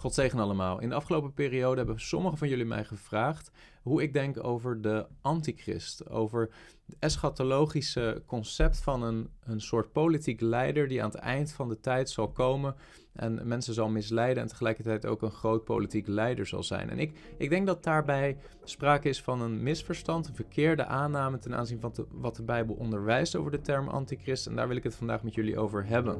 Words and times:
God 0.00 0.14
zegen 0.14 0.38
allemaal. 0.38 0.80
In 0.80 0.88
de 0.88 0.94
afgelopen 0.94 1.32
periode 1.32 1.76
hebben 1.76 2.00
sommigen 2.00 2.38
van 2.38 2.48
jullie 2.48 2.64
mij 2.64 2.84
gevraagd 2.84 3.50
hoe 3.82 4.02
ik 4.02 4.12
denk 4.12 4.44
over 4.44 4.80
de 4.80 5.06
antichrist. 5.20 6.10
Over 6.10 6.50
het 6.86 6.96
eschatologische 6.98 8.22
concept 8.26 8.78
van 8.78 9.02
een, 9.02 9.28
een 9.44 9.60
soort 9.60 9.92
politiek 9.92 10.40
leider 10.40 10.88
die 10.88 11.02
aan 11.02 11.10
het 11.10 11.18
eind 11.18 11.52
van 11.52 11.68
de 11.68 11.80
tijd 11.80 12.10
zal 12.10 12.28
komen 12.28 12.74
en 13.12 13.48
mensen 13.48 13.74
zal 13.74 13.88
misleiden 13.88 14.42
en 14.42 14.48
tegelijkertijd 14.48 15.06
ook 15.06 15.22
een 15.22 15.30
groot 15.30 15.64
politiek 15.64 16.06
leider 16.06 16.46
zal 16.46 16.62
zijn. 16.62 16.90
En 16.90 16.98
ik, 16.98 17.18
ik 17.38 17.50
denk 17.50 17.66
dat 17.66 17.84
daarbij 17.84 18.36
sprake 18.64 19.08
is 19.08 19.22
van 19.22 19.40
een 19.40 19.62
misverstand, 19.62 20.28
een 20.28 20.34
verkeerde 20.34 20.84
aanname 20.84 21.38
ten 21.38 21.54
aanzien 21.54 21.80
van 21.80 21.94
wat 22.10 22.36
de 22.36 22.42
Bijbel 22.42 22.74
onderwijst 22.74 23.36
over 23.36 23.50
de 23.50 23.60
term 23.60 23.88
antichrist. 23.88 24.46
En 24.46 24.56
daar 24.56 24.68
wil 24.68 24.76
ik 24.76 24.84
het 24.84 24.94
vandaag 24.94 25.22
met 25.22 25.34
jullie 25.34 25.58
over 25.58 25.86
hebben. 25.86 26.18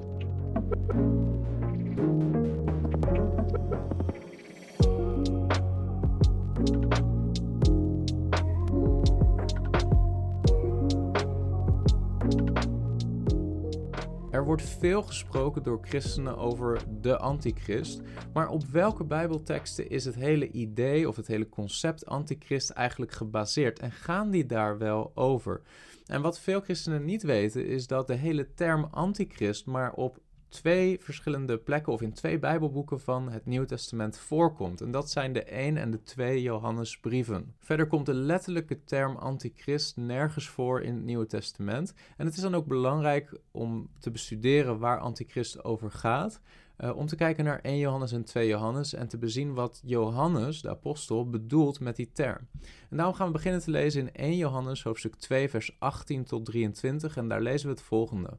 Wordt 14.50 14.79
veel 14.79 15.03
gesproken 15.03 15.63
door 15.63 15.79
christenen 15.82 16.39
over 16.39 16.82
de 17.00 17.18
antichrist, 17.18 18.00
maar 18.32 18.49
op 18.49 18.64
welke 18.64 19.04
bijbelteksten 19.04 19.91
is 19.91 20.04
het 20.04 20.14
hele 20.14 20.50
idee 20.50 21.08
of 21.08 21.17
het 21.17 21.27
hele 21.27 21.49
concept 21.49 22.07
antichrist 22.07 22.71
eigenlijk 22.71 23.13
gebaseerd 23.13 23.79
en 23.79 23.93
gaan 23.93 24.31
die 24.31 24.46
daar 24.46 24.79
wel 24.79 25.13
over? 25.14 25.63
En 26.07 26.22
wat 26.22 26.41
veel 26.41 26.61
christenen 26.61 27.05
niet 27.05 27.22
weten 27.22 27.67
is 27.67 27.86
dat 27.86 28.07
de 28.07 28.14
hele 28.14 28.55
term 28.55 28.89
antichrist 28.91 29.67
maar 29.67 29.93
op 29.93 30.18
twee 30.50 30.99
verschillende 31.00 31.59
plekken 31.59 31.93
of 31.93 32.03
in 32.03 32.12
twee 32.12 32.39
Bijbelboeken 32.39 33.00
van 33.00 33.31
het 33.31 33.47
Nieuw 33.47 33.64
Testament 33.64 34.19
voorkomt. 34.19 34.81
En 34.81 34.91
dat 34.91 35.11
zijn 35.11 35.33
de 35.33 35.45
1 35.45 35.77
en 35.77 35.91
de 35.91 36.03
2 36.03 36.42
Johannesbrieven. 36.42 37.55
Verder 37.58 37.86
komt 37.86 38.06
de 38.06 38.14
letterlijke 38.14 38.84
term 38.84 39.16
antichrist 39.16 39.97
nergens 39.97 40.48
voor 40.48 40.83
in 40.83 40.94
het 40.94 41.05
Nieuwe 41.05 41.27
Testament. 41.27 41.94
En 42.16 42.27
het 42.27 42.34
is 42.34 42.41
dan 42.41 42.55
ook 42.55 42.66
belangrijk 42.66 43.41
om 43.50 43.89
te 43.98 44.11
bestuderen 44.11 44.78
waar 44.78 44.98
antichrist 44.98 45.64
over 45.64 45.91
gaat. 45.91 46.41
Uh, 46.78 46.96
om 46.96 47.06
te 47.06 47.17
kijken 47.17 47.44
naar 47.44 47.61
1 47.61 47.78
Johannes 47.78 48.12
en 48.12 48.24
2 48.24 48.48
Johannes 48.48 48.94
en 48.94 49.08
te 49.08 49.19
bezien 49.19 49.55
wat 49.55 49.80
Johannes, 49.84 50.61
de 50.61 50.69
apostel, 50.69 51.30
bedoelt 51.30 51.80
met 51.80 51.96
die 51.96 52.11
term. 52.12 52.48
En 52.91 52.96
daarom 52.96 53.14
gaan 53.14 53.27
we 53.27 53.33
beginnen 53.33 53.61
te 53.61 53.70
lezen 53.70 54.00
in 54.00 54.12
1 54.12 54.36
Johannes 54.36 54.83
hoofdstuk 54.83 55.14
2 55.14 55.48
vers 55.48 55.77
18 55.78 56.24
tot 56.24 56.44
23 56.44 57.17
en 57.17 57.28
daar 57.28 57.41
lezen 57.41 57.69
we 57.69 57.74
het 57.74 57.83
volgende. 57.83 58.39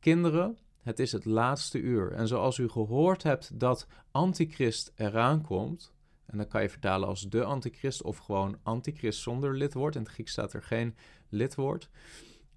Kinderen, 0.00 0.58
het 0.82 0.98
is 0.98 1.12
het 1.12 1.24
laatste 1.24 1.78
uur. 1.78 2.12
En 2.12 2.28
zoals 2.28 2.58
u 2.58 2.68
gehoord 2.68 3.22
hebt 3.22 3.60
dat 3.60 3.86
antichrist 4.10 4.92
eraan 4.96 5.42
komt, 5.42 5.92
en 6.26 6.36
dan 6.36 6.48
kan 6.48 6.62
je 6.62 6.68
vertalen 6.68 7.08
als 7.08 7.28
de 7.28 7.44
antichrist 7.44 8.02
of 8.02 8.18
gewoon 8.18 8.58
antichrist 8.62 9.20
zonder 9.20 9.56
lidwoord. 9.56 9.94
In 9.94 10.02
het 10.02 10.10
Grieks 10.10 10.32
staat 10.32 10.52
er 10.52 10.62
geen 10.62 10.94
lidwoord. 11.28 11.90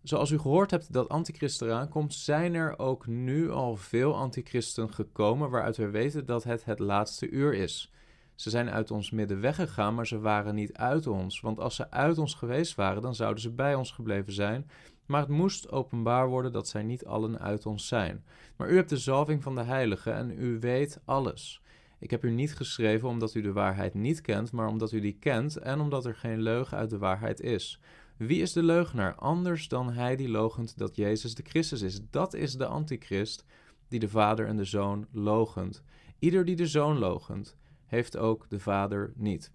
Zoals 0.04 0.32
u 0.32 0.40
gehoord 0.40 0.72
hebt 0.72 0.94
dat 0.94 1.10
antichrist 1.10 1.62
eraan 1.62 1.90
komt, 1.90 2.14
zijn 2.14 2.54
er 2.54 2.80
ook 2.80 3.08
nu 3.08 3.52
al 3.52 3.76
veel 3.76 4.16
antichristen 4.16 4.94
gekomen 4.94 5.50
waaruit 5.50 5.78
we 5.78 5.90
weten 5.90 6.26
dat 6.26 6.44
het 6.44 6.66
het 6.66 6.80
laatste 6.80 7.30
uur 7.30 7.54
is. 7.54 7.92
Ze 8.36 8.50
zijn 8.50 8.70
uit 8.70 8.92
ons 8.92 9.12
midden 9.12 9.42
weggegaan, 9.42 9.96
maar 9.96 10.08
ze 10.08 10.20
waren 10.20 10.56
niet 10.56 10.74
uit 10.74 11.08
ons. 11.08 11.42
Want 11.42 11.60
als 11.60 11.76
ze 11.76 11.92
uit 11.92 12.18
ons 12.18 12.34
geweest 12.34 12.76
waren, 12.76 13.02
dan 13.02 13.16
zouden 13.16 13.42
ze 13.42 13.52
bij 13.52 13.76
ons 13.76 13.92
gebleven 13.92 14.34
zijn 14.34 14.70
maar 15.14 15.22
het 15.22 15.32
moest 15.32 15.72
openbaar 15.72 16.28
worden 16.30 16.52
dat 16.52 16.68
zij 16.68 16.84
niet 16.84 17.06
allen 17.06 17.40
uit 17.40 17.66
ons 17.66 17.88
zijn. 17.88 18.24
Maar 18.56 18.70
u 18.70 18.76
hebt 18.76 18.90
de 18.90 18.98
zalving 18.98 19.44
van 19.44 19.56
de 19.56 19.64
Heilige 19.64 20.12
en 20.12 20.32
u 20.40 20.60
weet 20.60 21.00
alles. 21.06 21.62
Ik 22.00 22.12
heb 22.12 22.24
u 22.24 22.32
niet 22.32 22.56
geschreven 22.56 23.10
omdat 23.10 23.34
u 23.34 23.42
de 23.42 23.52
waarheid 23.52 23.94
niet 23.94 24.22
kent, 24.22 24.52
maar 24.52 24.68
omdat 24.68 24.92
u 24.92 25.00
die 25.00 25.18
kent 25.20 25.58
en 25.58 25.80
omdat 25.80 26.06
er 26.06 26.16
geen 26.16 26.42
leugen 26.42 26.78
uit 26.78 26.90
de 26.90 26.98
waarheid 26.98 27.40
is. 27.40 27.80
Wie 28.18 28.42
is 28.42 28.54
de 28.54 28.64
leugenaar 28.64 29.16
anders 29.16 29.68
dan 29.68 29.92
hij 29.92 30.16
die 30.16 30.30
logent 30.30 30.78
dat 30.78 30.96
Jezus 30.96 31.36
de 31.36 31.44
Christus 31.44 31.82
is? 31.82 32.00
Dat 32.10 32.34
is 32.34 32.54
de 32.54 32.66
antichrist 32.66 33.46
die 33.88 34.00
de 34.00 34.10
Vader 34.10 34.48
en 34.48 34.58
de 34.58 34.66
Zoon 34.66 35.08
logent. 35.12 35.84
Ieder 36.20 36.46
die 36.46 36.56
de 36.56 36.68
Zoon 36.68 36.98
logent, 36.98 37.58
heeft 37.86 38.18
ook 38.18 38.50
de 38.50 38.60
Vader 38.60 39.14
niet. 39.16 39.52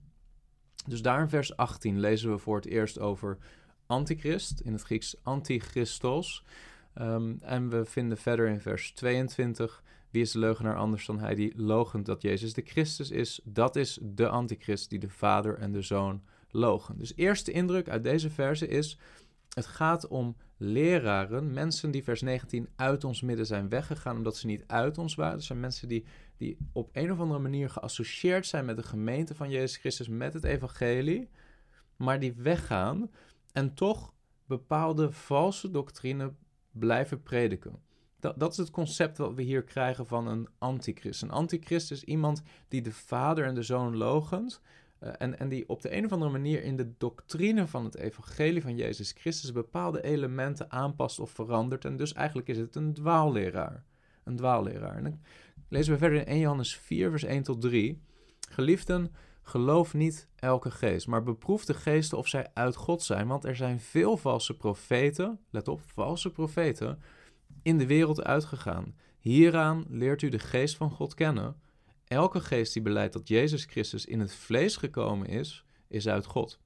Dus 0.87 1.03
daar 1.03 1.21
in 1.21 1.29
vers 1.29 1.57
18 1.57 2.01
lezen 2.01 2.31
we 2.31 2.39
voor 2.39 2.57
het 2.57 2.67
eerst 2.67 2.99
over 2.99 3.39
antichrist, 3.89 4.61
in 4.61 4.73
het 4.73 4.83
Grieks 4.83 5.17
antichristos. 5.23 6.45
Um, 7.01 7.39
en 7.41 7.69
we 7.69 7.85
vinden 7.85 8.19
verder 8.19 8.49
in 8.49 8.61
vers 8.61 8.93
22, 8.93 9.83
wie 10.11 10.23
is 10.23 10.33
de 10.33 10.39
leugenaar 10.39 10.77
anders 10.77 11.07
dan 11.07 11.19
hij 11.19 11.35
die 11.35 11.53
logent 11.57 12.07
dat 12.07 12.23
Jezus 12.23 12.55
de 12.55 12.63
Christus 12.65 13.11
is? 13.11 13.41
Dat 13.45 13.77
is 13.77 13.99
de 14.03 14.29
antichrist 14.29 14.91
die 14.91 14.99
de 14.99 15.09
Vader 15.09 15.59
en 15.59 15.73
de 15.73 15.83
Zoon 15.83 16.23
logen. 16.51 16.99
Dus 16.99 17.13
eerste 17.17 17.53
indruk 17.53 17.89
uit 17.89 18.03
deze 18.03 18.31
verse 18.31 18.69
is, 18.69 18.99
het 19.55 19.67
gaat 19.67 20.09
om 20.09 20.37
leraren, 20.57 21.53
mensen 21.53 21.91
die 21.91 22.05
vers 22.05 22.23
19 22.23 22.69
uit 22.77 23.05
ons 23.05 23.23
midden 23.23 23.47
zijn 23.47 23.69
weggegaan 23.69 24.17
omdat 24.17 24.37
ze 24.37 24.47
niet 24.47 24.65
uit 24.67 24.99
ons 24.99 25.15
waren. 25.15 25.35
Dat 25.35 25.45
zijn 25.45 25.61
mensen 25.61 25.89
die, 25.89 26.05
die 26.37 26.57
op 26.73 26.89
een 26.93 27.13
of 27.13 27.19
andere 27.19 27.41
manier 27.41 27.71
geassocieerd 27.71 28.47
zijn 28.47 28.65
met 28.65 28.77
de 28.77 28.83
gemeente 28.83 29.35
van 29.35 29.51
Jezus 29.51 29.77
Christus, 29.77 30.09
met 30.09 30.33
het 30.33 30.45
evangelie, 30.45 31.29
maar 31.97 32.21
die 32.21 32.35
weggaan 32.37 33.11
en 33.53 33.75
toch 33.75 34.15
bepaalde 34.47 35.13
valse 35.13 35.71
doctrine 35.71 36.33
blijven 36.71 37.23
prediken. 37.23 37.83
Dat, 38.21 38.41
dat 38.41 38.51
is 38.51 38.57
het 38.57 38.71
concept 38.71 39.19
wat 39.19 39.35
we 39.35 39.43
hier 39.43 39.63
krijgen 39.63 40.07
van 40.07 40.27
een 40.27 40.49
antichrist. 40.59 41.23
Een 41.23 41.31
antichrist 41.31 41.91
is 41.91 42.05
iemand 42.05 42.43
die 42.69 42.83
de 42.83 42.93
vader 42.93 43.45
en 43.45 43.55
de 43.55 43.63
zoon 43.63 43.97
logent. 43.97 44.61
Uh, 45.03 45.11
en, 45.19 45.39
en 45.39 45.49
die 45.49 45.69
op 45.69 45.83
de 45.83 45.97
een 45.97 46.05
of 46.05 46.13
andere 46.13 46.31
manier 46.31 46.63
in 46.63 46.77
de 46.77 46.93
doctrine 46.99 47.67
van 47.67 47.85
het 47.85 47.97
evangelie 47.97 48.63
van 48.63 48.77
Jezus 48.77 49.13
Christus 49.13 49.53
bepaalde 49.53 50.03
elementen 50.03 50.71
aanpast 50.71 51.19
of 51.19 51.31
verandert. 51.31 51.85
En 51.85 51.97
dus 51.97 52.13
eigenlijk 52.13 52.49
is 52.49 52.59
het 52.59 52.75
een 52.77 52.93
dwaalleraar. 52.93 53.85
Een 54.25 54.37
dwaalleraar. 54.37 55.05
En 55.05 55.23
lezen 55.69 55.93
we 55.93 55.99
verder 55.99 56.19
in 56.19 56.27
1 56.27 56.39
Johannes 56.39 56.77
4, 56.77 57.11
vers 57.11 57.25
1 57.25 57.43
tot 57.43 57.61
3. 57.61 58.03
Geliefden, 58.51 59.13
Geloof 59.49 59.95
niet 59.95 60.29
elke 60.37 60.71
geest, 60.71 61.07
maar 61.07 61.23
beproef 61.23 61.65
de 61.65 61.75
geesten 61.75 62.19
of 62.19 62.29
zij 62.29 62.51
uit 62.55 62.77
God 62.77 63.03
zijn, 63.03 63.27
want 63.27 63.45
er 63.45 63.57
zijn 63.57 63.81
veel 63.81 64.17
valse 64.17 64.57
profeten, 64.57 65.41
let 65.51 65.69
op, 65.69 65.81
valse 65.81 66.31
profeten, 66.31 67.03
in 67.63 67.79
de 67.79 67.87
wereld 67.87 68.25
uitgegaan. 68.25 68.95
Hieraan 69.19 69.85
leert 69.89 70.23
u 70.23 70.29
de 70.29 70.39
geest 70.39 70.77
van 70.77 70.91
God 70.91 71.15
kennen. 71.15 71.61
Elke 72.05 72.41
geest 72.41 72.73
die 72.73 72.83
beleidt 72.83 73.13
dat 73.13 73.29
Jezus 73.29 73.65
Christus 73.65 74.05
in 74.05 74.21
het 74.21 74.35
vlees 74.35 74.77
gekomen 74.77 75.27
is, 75.27 75.65
is 75.87 76.09
uit 76.09 76.27
God. 76.27 76.61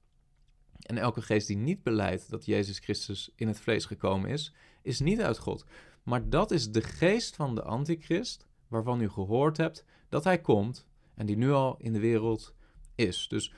En 0.79 0.97
elke 0.97 1.21
geest 1.21 1.47
die 1.47 1.57
niet 1.57 1.83
beleidt 1.83 2.29
dat 2.29 2.45
Jezus 2.45 2.79
Christus 2.79 3.31
in 3.35 3.47
het 3.47 3.59
vlees 3.59 3.85
gekomen 3.85 4.29
is, 4.29 4.53
is 4.81 4.99
niet 4.99 5.21
uit 5.21 5.37
God. 5.37 5.65
Maar 6.03 6.29
dat 6.29 6.51
is 6.51 6.71
de 6.71 6.81
geest 6.81 7.35
van 7.35 7.55
de 7.55 7.63
antichrist, 7.63 8.47
waarvan 8.67 9.01
u 9.01 9.09
gehoord 9.09 9.57
hebt 9.57 9.85
dat 10.09 10.23
hij 10.23 10.41
komt 10.41 10.87
en 11.13 11.25
die 11.25 11.37
nu 11.37 11.51
al 11.51 11.75
in 11.77 11.93
de 11.93 11.99
wereld 11.99 12.53
is. 12.95 13.27
Dus 13.27 13.53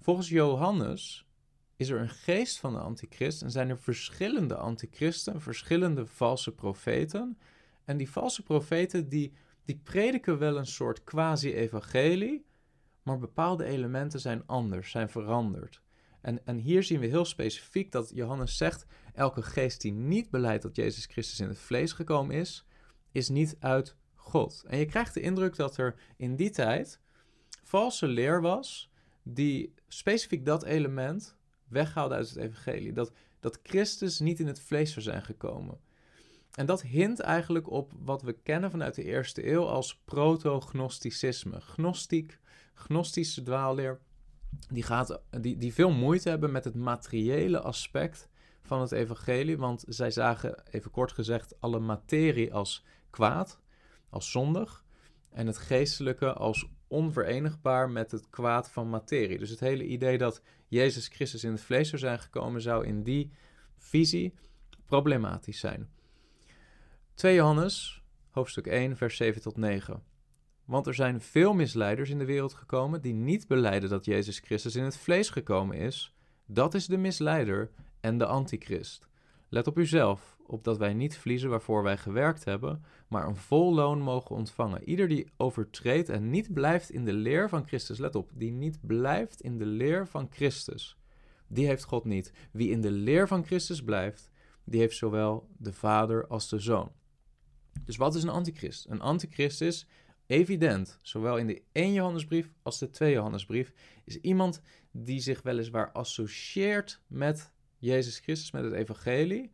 volgens 0.00 0.28
Johannes 0.28 1.26
is 1.76 1.88
er 1.88 2.00
een 2.00 2.08
geest 2.08 2.58
van 2.58 2.72
de 2.72 2.78
antichrist 2.78 3.42
en 3.42 3.50
zijn 3.50 3.68
er 3.68 3.78
verschillende 3.78 4.56
antichristen, 4.56 5.40
verschillende 5.40 6.06
valse 6.06 6.54
profeten. 6.54 7.38
En 7.84 7.96
die 7.96 8.10
valse 8.10 8.42
profeten 8.42 9.08
die, 9.08 9.32
die 9.64 9.80
prediken 9.82 10.38
wel 10.38 10.56
een 10.56 10.66
soort 10.66 11.04
quasi-evangelie, 11.04 12.44
maar 13.02 13.18
bepaalde 13.18 13.64
elementen 13.64 14.20
zijn 14.20 14.46
anders, 14.46 14.90
zijn 14.90 15.08
veranderd. 15.08 15.82
En, 16.20 16.46
en 16.46 16.58
hier 16.58 16.82
zien 16.82 17.00
we 17.00 17.06
heel 17.06 17.24
specifiek 17.24 17.92
dat 17.92 18.10
Johannes 18.14 18.56
zegt: 18.56 18.86
elke 19.12 19.42
geest 19.42 19.80
die 19.80 19.92
niet 19.92 20.30
beleidt 20.30 20.62
dat 20.62 20.76
Jezus 20.76 21.06
Christus 21.06 21.40
in 21.40 21.48
het 21.48 21.58
vlees 21.58 21.92
gekomen 21.92 22.36
is, 22.36 22.66
is 23.12 23.28
niet 23.28 23.56
uit 23.58 23.96
God. 24.14 24.64
En 24.66 24.78
je 24.78 24.86
krijgt 24.86 25.14
de 25.14 25.20
indruk 25.20 25.56
dat 25.56 25.76
er 25.76 25.94
in 26.16 26.36
die 26.36 26.50
tijd 26.50 27.00
valse 27.64 28.06
leer 28.06 28.40
was 28.40 28.90
die 29.22 29.74
specifiek 29.88 30.44
dat 30.46 30.64
element 30.64 31.36
weghaalde 31.68 32.14
uit 32.14 32.28
het 32.28 32.38
evangelie. 32.38 32.92
Dat, 32.92 33.12
dat 33.40 33.58
Christus 33.62 34.18
niet 34.18 34.40
in 34.40 34.46
het 34.46 34.60
vlees 34.60 34.92
zou 34.92 35.04
zijn 35.04 35.22
gekomen. 35.22 35.80
En 36.54 36.66
dat 36.66 36.82
hint 36.82 37.20
eigenlijk 37.20 37.70
op 37.70 37.92
wat 37.98 38.22
we 38.22 38.32
kennen 38.32 38.70
vanuit 38.70 38.94
de 38.94 39.04
eerste 39.04 39.50
eeuw 39.50 39.64
als 39.64 40.00
proto-gnosticisme. 40.04 41.60
Gnostiek, 41.60 42.38
gnostische 42.74 43.42
dwaalleer, 43.42 44.00
die, 44.68 44.82
gaat, 44.82 45.20
die, 45.40 45.56
die 45.56 45.74
veel 45.74 45.90
moeite 45.90 46.28
hebben 46.28 46.52
met 46.52 46.64
het 46.64 46.74
materiële 46.74 47.60
aspect 47.60 48.28
van 48.62 48.80
het 48.80 48.92
evangelie. 48.92 49.58
Want 49.58 49.84
zij 49.88 50.10
zagen, 50.10 50.62
even 50.70 50.90
kort 50.90 51.12
gezegd, 51.12 51.60
alle 51.60 51.78
materie 51.78 52.54
als 52.54 52.84
kwaad, 53.10 53.60
als 54.08 54.30
zondig. 54.30 54.84
En 55.30 55.46
het 55.46 55.58
geestelijke 55.58 56.32
als 56.32 56.68
onverenigbaar 56.88 57.90
met 57.90 58.10
het 58.10 58.30
kwaad 58.30 58.70
van 58.70 58.90
materie. 58.90 59.38
Dus 59.38 59.50
het 59.50 59.60
hele 59.60 59.86
idee 59.86 60.18
dat 60.18 60.42
Jezus 60.68 61.08
Christus 61.08 61.44
in 61.44 61.50
het 61.50 61.62
vlees 61.62 61.88
zou 61.88 62.00
zijn 62.00 62.18
gekomen, 62.18 62.60
zou 62.60 62.86
in 62.86 63.02
die 63.02 63.30
visie 63.76 64.34
problematisch 64.86 65.58
zijn. 65.58 65.88
2 67.14 67.34
Johannes, 67.34 68.02
hoofdstuk 68.30 68.66
1, 68.66 68.96
vers 68.96 69.16
7 69.16 69.42
tot 69.42 69.56
9. 69.56 70.02
Want 70.64 70.86
er 70.86 70.94
zijn 70.94 71.20
veel 71.20 71.54
misleiders 71.54 72.10
in 72.10 72.18
de 72.18 72.24
wereld 72.24 72.54
gekomen 72.54 73.00
die 73.00 73.14
niet 73.14 73.46
beleiden 73.46 73.88
dat 73.88 74.04
Jezus 74.04 74.38
Christus 74.38 74.76
in 74.76 74.84
het 74.84 74.96
vlees 74.96 75.30
gekomen 75.30 75.76
is. 75.76 76.14
Dat 76.46 76.74
is 76.74 76.86
de 76.86 76.96
misleider 76.96 77.70
en 78.00 78.18
de 78.18 78.26
antichrist. 78.26 79.08
Let 79.48 79.66
op 79.66 79.78
uzelf, 79.78 80.33
opdat 80.46 80.78
wij 80.78 80.94
niet 80.94 81.16
verliezen 81.16 81.50
waarvoor 81.50 81.82
wij 81.82 81.96
gewerkt 81.96 82.44
hebben, 82.44 82.84
maar 83.08 83.26
een 83.26 83.36
vol 83.36 83.74
loon 83.74 84.00
mogen 84.00 84.36
ontvangen. 84.36 84.88
Ieder 84.88 85.08
die 85.08 85.26
overtreedt 85.36 86.08
en 86.08 86.30
niet 86.30 86.52
blijft 86.52 86.90
in 86.90 87.04
de 87.04 87.12
leer 87.12 87.48
van 87.48 87.66
Christus, 87.66 87.98
let 87.98 88.14
op, 88.14 88.30
die 88.34 88.52
niet 88.52 88.78
blijft 88.86 89.40
in 89.40 89.58
de 89.58 89.66
leer 89.66 90.06
van 90.06 90.28
Christus, 90.30 90.98
die 91.46 91.66
heeft 91.66 91.84
God 91.84 92.04
niet. 92.04 92.32
Wie 92.52 92.70
in 92.70 92.80
de 92.80 92.90
leer 92.90 93.28
van 93.28 93.44
Christus 93.44 93.82
blijft, 93.82 94.30
die 94.64 94.80
heeft 94.80 94.96
zowel 94.96 95.48
de 95.56 95.72
Vader 95.72 96.26
als 96.26 96.48
de 96.48 96.58
Zoon. 96.58 96.92
Dus 97.84 97.96
wat 97.96 98.14
is 98.14 98.22
een 98.22 98.28
antichrist? 98.28 98.86
Een 98.88 99.00
antichrist 99.00 99.60
is 99.60 99.86
evident, 100.26 100.98
zowel 101.02 101.38
in 101.38 101.46
de 101.46 101.62
1 101.72 101.92
Johannesbrief 101.92 102.52
als 102.62 102.78
de 102.78 102.90
2 102.90 103.12
Johannesbrief, 103.12 103.72
is 104.04 104.16
iemand 104.16 104.60
die 104.90 105.20
zich 105.20 105.42
weliswaar 105.42 105.92
associeert 105.92 107.00
met 107.06 107.52
Jezus 107.78 108.18
Christus, 108.18 108.50
met 108.50 108.64
het 108.64 108.72
evangelie, 108.72 109.52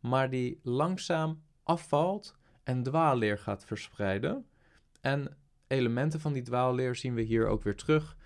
maar 0.00 0.30
die 0.30 0.60
langzaam 0.62 1.42
afvalt 1.62 2.36
en 2.62 2.82
dwaalleer 2.82 3.38
gaat 3.38 3.64
verspreiden. 3.64 4.46
En 5.00 5.36
elementen 5.66 6.20
van 6.20 6.32
die 6.32 6.42
dwaalleer 6.42 6.96
zien 6.96 7.14
we 7.14 7.22
hier 7.22 7.46
ook 7.46 7.62
weer 7.62 7.76
terug 7.76 8.16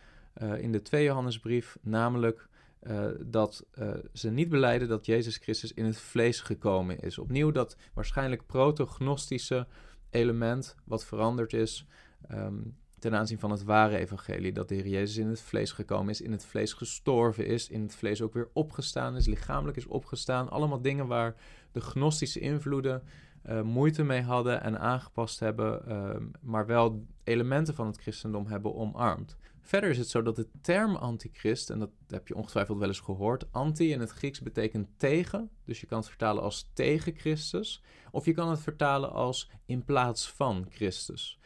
uh, 0.43 0.59
in 0.59 0.73
de 0.73 0.83
2 0.83 1.05
Johannesbrief, 1.05 1.77
namelijk 1.83 2.49
uh, 2.83 3.07
dat 3.21 3.67
uh, 3.79 3.91
ze 4.13 4.31
niet 4.31 4.49
beleiden 4.49 4.89
dat 4.89 5.07
Jezus 5.07 5.37
Christus 5.37 5.73
in 5.73 5.85
het 5.85 5.99
vlees 5.99 6.41
gekomen 6.41 7.01
is. 7.01 7.19
Opnieuw 7.19 7.51
dat 7.51 7.77
waarschijnlijk 7.95 8.47
protognostische 8.47 9.67
element 10.11 10.75
wat 10.85 11.05
veranderd 11.05 11.53
is 11.53 11.87
um, 12.31 12.77
ten 12.99 13.15
aanzien 13.15 13.39
van 13.39 13.51
het 13.51 13.63
ware 13.63 13.99
evangelie. 13.99 14.53
Dat 14.53 14.69
de 14.69 14.75
Heer 14.75 14.87
Jezus 14.87 15.17
in 15.17 15.29
het 15.29 15.41
vlees 15.41 15.73
gekomen 15.73 16.09
is, 16.09 16.21
in 16.21 16.33
het 16.33 16.45
vlees 16.45 16.73
gestorven 16.73 17.47
is, 17.47 17.69
in 17.69 17.83
het 17.83 17.95
vlees 17.95 18.23
ook 18.23 18.33
weer 18.33 18.49
opgestaan 18.53 19.17
is, 19.17 19.27
lichamelijk 19.27 19.77
is 19.77 19.87
opgestaan. 19.87 20.51
Allemaal 20.51 20.83
dingen 20.83 21.07
waar 21.07 21.35
de 21.75 21.81
gnostische 21.81 22.41
invloeden 22.41 23.03
uh, 23.47 23.63
moeite 23.63 24.03
mee 24.03 24.23
hadden 24.23 24.63
en 24.63 24.79
aangepast 24.79 25.41
hebben, 25.41 25.83
uh, 25.89 26.17
maar 26.41 26.67
wel 26.67 27.07
elementen 27.25 27.75
van 27.75 27.87
het 27.87 28.01
christendom 28.01 28.47
hebben 28.47 28.75
omarmd. 28.75 29.37
Verder 29.61 29.91
is 29.91 29.99
het 29.99 30.09
zo 30.09 30.23
dat 30.23 30.37
de 30.37 30.49
term 30.61 30.97
antichrist, 30.97 31.71
en 31.71 31.79
dat 31.79 31.91
heb 32.07 32.29
je 32.29 32.37
ongetwijfeld 32.37 32.79
wel 32.79 32.89
eens 32.89 33.01
gehoord, 33.01 33.53
anti 33.53 33.93
in 33.93 34.01
het 34.01 34.11
Grieks 34.11 34.41
betekent 34.41 34.89
tegen, 34.97 35.51
dus 35.65 35.81
je 35.81 35.87
kan 35.87 35.99
het 35.99 36.09
vertalen 36.09 36.43
als 36.43 36.71
tegen 36.73 37.15
Christus, 37.17 37.83
of 38.11 38.25
je 38.25 38.33
kan 38.33 38.51
het 38.51 38.61
vertalen 38.61 39.13
als 39.13 39.51
in 39.67 39.85
plaats 39.85 40.31
van 40.31 40.67
Christus. 40.71 41.39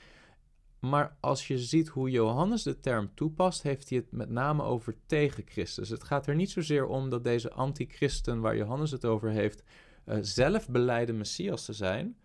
Maar 0.81 1.17
als 1.21 1.47
je 1.47 1.59
ziet 1.59 1.89
hoe 1.89 2.11
Johannes 2.11 2.63
de 2.63 2.81
term 2.81 3.11
toepast, 3.15 3.63
heeft 3.63 3.89
hij 3.89 3.99
het 3.99 4.13
met 4.13 4.31
name 4.31 4.63
over 4.63 4.97
tegen 5.07 5.43
Christus. 5.47 5.89
Het 5.89 6.05
gaat 6.05 6.27
er 6.27 6.35
niet 6.35 6.51
zozeer 6.51 6.87
om 6.87 7.11
dat 7.11 7.25
deze 7.25 7.51
antichristen 7.51 8.41
waar 8.41 8.57
Johannes 8.57 8.91
het 8.91 9.05
over 9.05 9.31
heeft, 9.31 9.63
uh, 10.09 10.19
zelf 10.21 10.69
beleiden 10.69 11.17
Messias 11.17 11.65
te 11.65 11.73
zijn. 11.73 12.17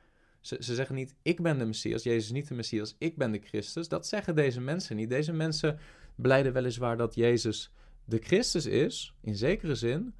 Ze, 0.42 0.58
ze 0.60 0.76
zeggen 0.76 0.96
niet, 0.96 1.16
ik 1.22 1.42
ben 1.42 1.58
de 1.58 1.66
Messias, 1.66 2.04
Jezus 2.04 2.24
is 2.24 2.32
niet 2.32 2.48
de 2.48 2.54
Messias, 2.54 2.96
ik 2.98 3.18
ben 3.18 3.32
de 3.32 3.40
Christus. 3.40 3.88
Dat 3.88 4.08
zeggen 4.08 4.36
deze 4.36 4.62
mensen 4.62 4.96
niet. 4.96 5.10
Deze 5.10 5.34
mensen 5.34 5.80
beleiden 6.16 6.54
weliswaar 6.54 6.98
dat 6.98 7.16
Jezus 7.16 7.72
de 8.06 8.20
Christus 8.20 8.66
is, 8.66 9.16
in 9.22 9.36
zekere 9.36 9.76
zin, 9.76 10.14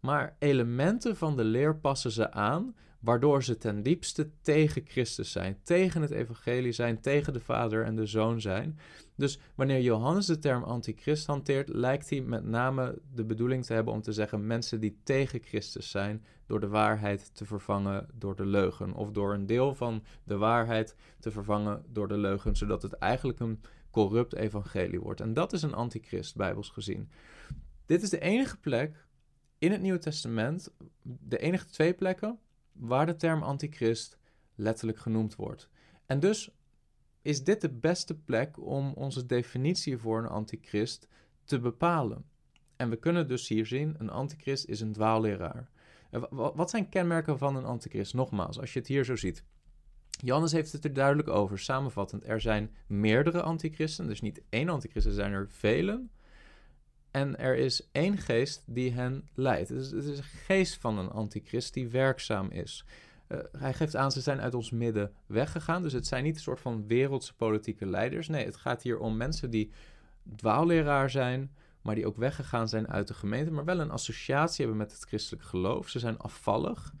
maar 0.00 0.36
elementen 0.38 1.16
van 1.16 1.36
de 1.36 1.44
leer 1.44 1.76
passen 1.76 2.10
ze 2.10 2.32
aan 2.32 2.74
waardoor 3.00 3.42
ze 3.42 3.56
ten 3.56 3.82
diepste 3.82 4.30
tegen 4.42 4.82
Christus 4.84 5.32
zijn, 5.32 5.58
tegen 5.62 6.02
het 6.02 6.10
evangelie 6.10 6.72
zijn, 6.72 7.00
tegen 7.00 7.32
de 7.32 7.40
Vader 7.40 7.84
en 7.84 7.96
de 7.96 8.06
Zoon 8.06 8.40
zijn. 8.40 8.78
Dus 9.16 9.38
wanneer 9.54 9.80
Johannes 9.80 10.26
de 10.26 10.38
term 10.38 10.62
antichrist 10.62 11.26
hanteert, 11.26 11.68
lijkt 11.68 12.10
hij 12.10 12.20
met 12.20 12.44
name 12.44 12.98
de 13.14 13.24
bedoeling 13.24 13.64
te 13.64 13.72
hebben 13.72 13.92
om 13.92 14.02
te 14.02 14.12
zeggen 14.12 14.46
mensen 14.46 14.80
die 14.80 14.98
tegen 15.02 15.42
Christus 15.42 15.90
zijn, 15.90 16.24
door 16.46 16.60
de 16.60 16.68
waarheid 16.68 17.34
te 17.34 17.44
vervangen 17.44 18.08
door 18.14 18.36
de 18.36 18.46
leugen, 18.46 18.94
of 18.94 19.10
door 19.10 19.34
een 19.34 19.46
deel 19.46 19.74
van 19.74 20.04
de 20.24 20.36
waarheid 20.36 20.96
te 21.18 21.30
vervangen 21.30 21.84
door 21.88 22.08
de 22.08 22.18
leugen, 22.18 22.56
zodat 22.56 22.82
het 22.82 22.92
eigenlijk 22.92 23.40
een 23.40 23.60
corrupt 23.90 24.34
evangelie 24.34 25.00
wordt. 25.00 25.20
En 25.20 25.34
dat 25.34 25.52
is 25.52 25.62
een 25.62 25.74
antichrist, 25.74 26.36
bijbels 26.36 26.68
gezien. 26.68 27.10
Dit 27.86 28.02
is 28.02 28.10
de 28.10 28.20
enige 28.20 28.56
plek 28.56 29.06
in 29.58 29.70
het 29.70 29.80
Nieuwe 29.80 29.98
Testament, 29.98 30.72
de 31.02 31.38
enige 31.38 31.66
twee 31.66 31.94
plekken 31.94 32.38
waar 32.80 33.06
de 33.06 33.16
term 33.16 33.42
antichrist 33.42 34.18
letterlijk 34.54 34.98
genoemd 34.98 35.36
wordt. 35.36 35.68
En 36.06 36.20
dus 36.20 36.50
is 37.22 37.44
dit 37.44 37.60
de 37.60 37.70
beste 37.70 38.18
plek 38.18 38.66
om 38.66 38.92
onze 38.92 39.26
definitie 39.26 39.98
voor 39.98 40.18
een 40.18 40.28
antichrist 40.28 41.08
te 41.44 41.60
bepalen. 41.60 42.24
En 42.76 42.90
we 42.90 42.96
kunnen 42.96 43.28
dus 43.28 43.48
hier 43.48 43.66
zien, 43.66 43.94
een 43.98 44.10
antichrist 44.10 44.64
is 44.64 44.80
een 44.80 44.92
dwaalleraar. 44.92 45.70
Wat 46.30 46.70
zijn 46.70 46.88
kenmerken 46.88 47.38
van 47.38 47.56
een 47.56 47.64
antichrist? 47.64 48.14
Nogmaals, 48.14 48.60
als 48.60 48.72
je 48.72 48.78
het 48.78 48.88
hier 48.88 49.04
zo 49.04 49.16
ziet. 49.16 49.44
Johannes 50.10 50.52
heeft 50.52 50.72
het 50.72 50.84
er 50.84 50.92
duidelijk 50.92 51.28
over, 51.28 51.58
samenvattend. 51.58 52.28
Er 52.28 52.40
zijn 52.40 52.74
meerdere 52.86 53.42
antichristen, 53.42 54.06
dus 54.06 54.20
niet 54.20 54.42
één 54.48 54.68
antichrist, 54.68 55.06
er 55.06 55.12
zijn 55.12 55.32
er 55.32 55.50
velen. 55.50 56.10
En 57.10 57.38
er 57.38 57.56
is 57.56 57.88
één 57.92 58.16
geest 58.16 58.62
die 58.66 58.92
hen 58.92 59.28
leidt. 59.34 59.68
Het 59.68 59.92
is, 59.92 60.18
een 60.18 60.22
geest 60.22 60.76
van 60.80 60.98
een 60.98 61.10
antichrist 61.10 61.74
die 61.74 61.88
werkzaam 61.88 62.50
is. 62.50 62.84
Uh, 63.28 63.38
hij 63.58 63.74
geeft 63.74 63.96
aan, 63.96 64.12
ze 64.12 64.20
zijn 64.20 64.40
uit 64.40 64.54
ons 64.54 64.70
midden 64.70 65.12
weggegaan. 65.26 65.82
Dus 65.82 65.92
het 65.92 66.06
zijn 66.06 66.24
niet 66.24 66.34
een 66.34 66.42
soort 66.42 66.60
van 66.60 66.86
wereldse 66.86 67.34
politieke 67.34 67.86
leiders. 67.86 68.28
Nee, 68.28 68.44
het 68.44 68.56
gaat 68.56 68.82
hier 68.82 68.98
om 68.98 69.16
mensen 69.16 69.50
die 69.50 69.70
dwaalleraar 70.36 71.10
zijn, 71.10 71.50
maar 71.82 71.94
die 71.94 72.06
ook 72.06 72.16
weggegaan 72.16 72.68
zijn 72.68 72.88
uit 72.88 73.08
de 73.08 73.14
gemeente, 73.14 73.50
maar 73.50 73.64
wel 73.64 73.80
een 73.80 73.90
associatie 73.90 74.64
hebben 74.64 74.76
met 74.76 74.92
het 74.92 75.04
christelijk 75.04 75.44
geloof. 75.44 75.88
Ze 75.88 75.98
zijn 75.98 76.18
afvallig. 76.18 76.94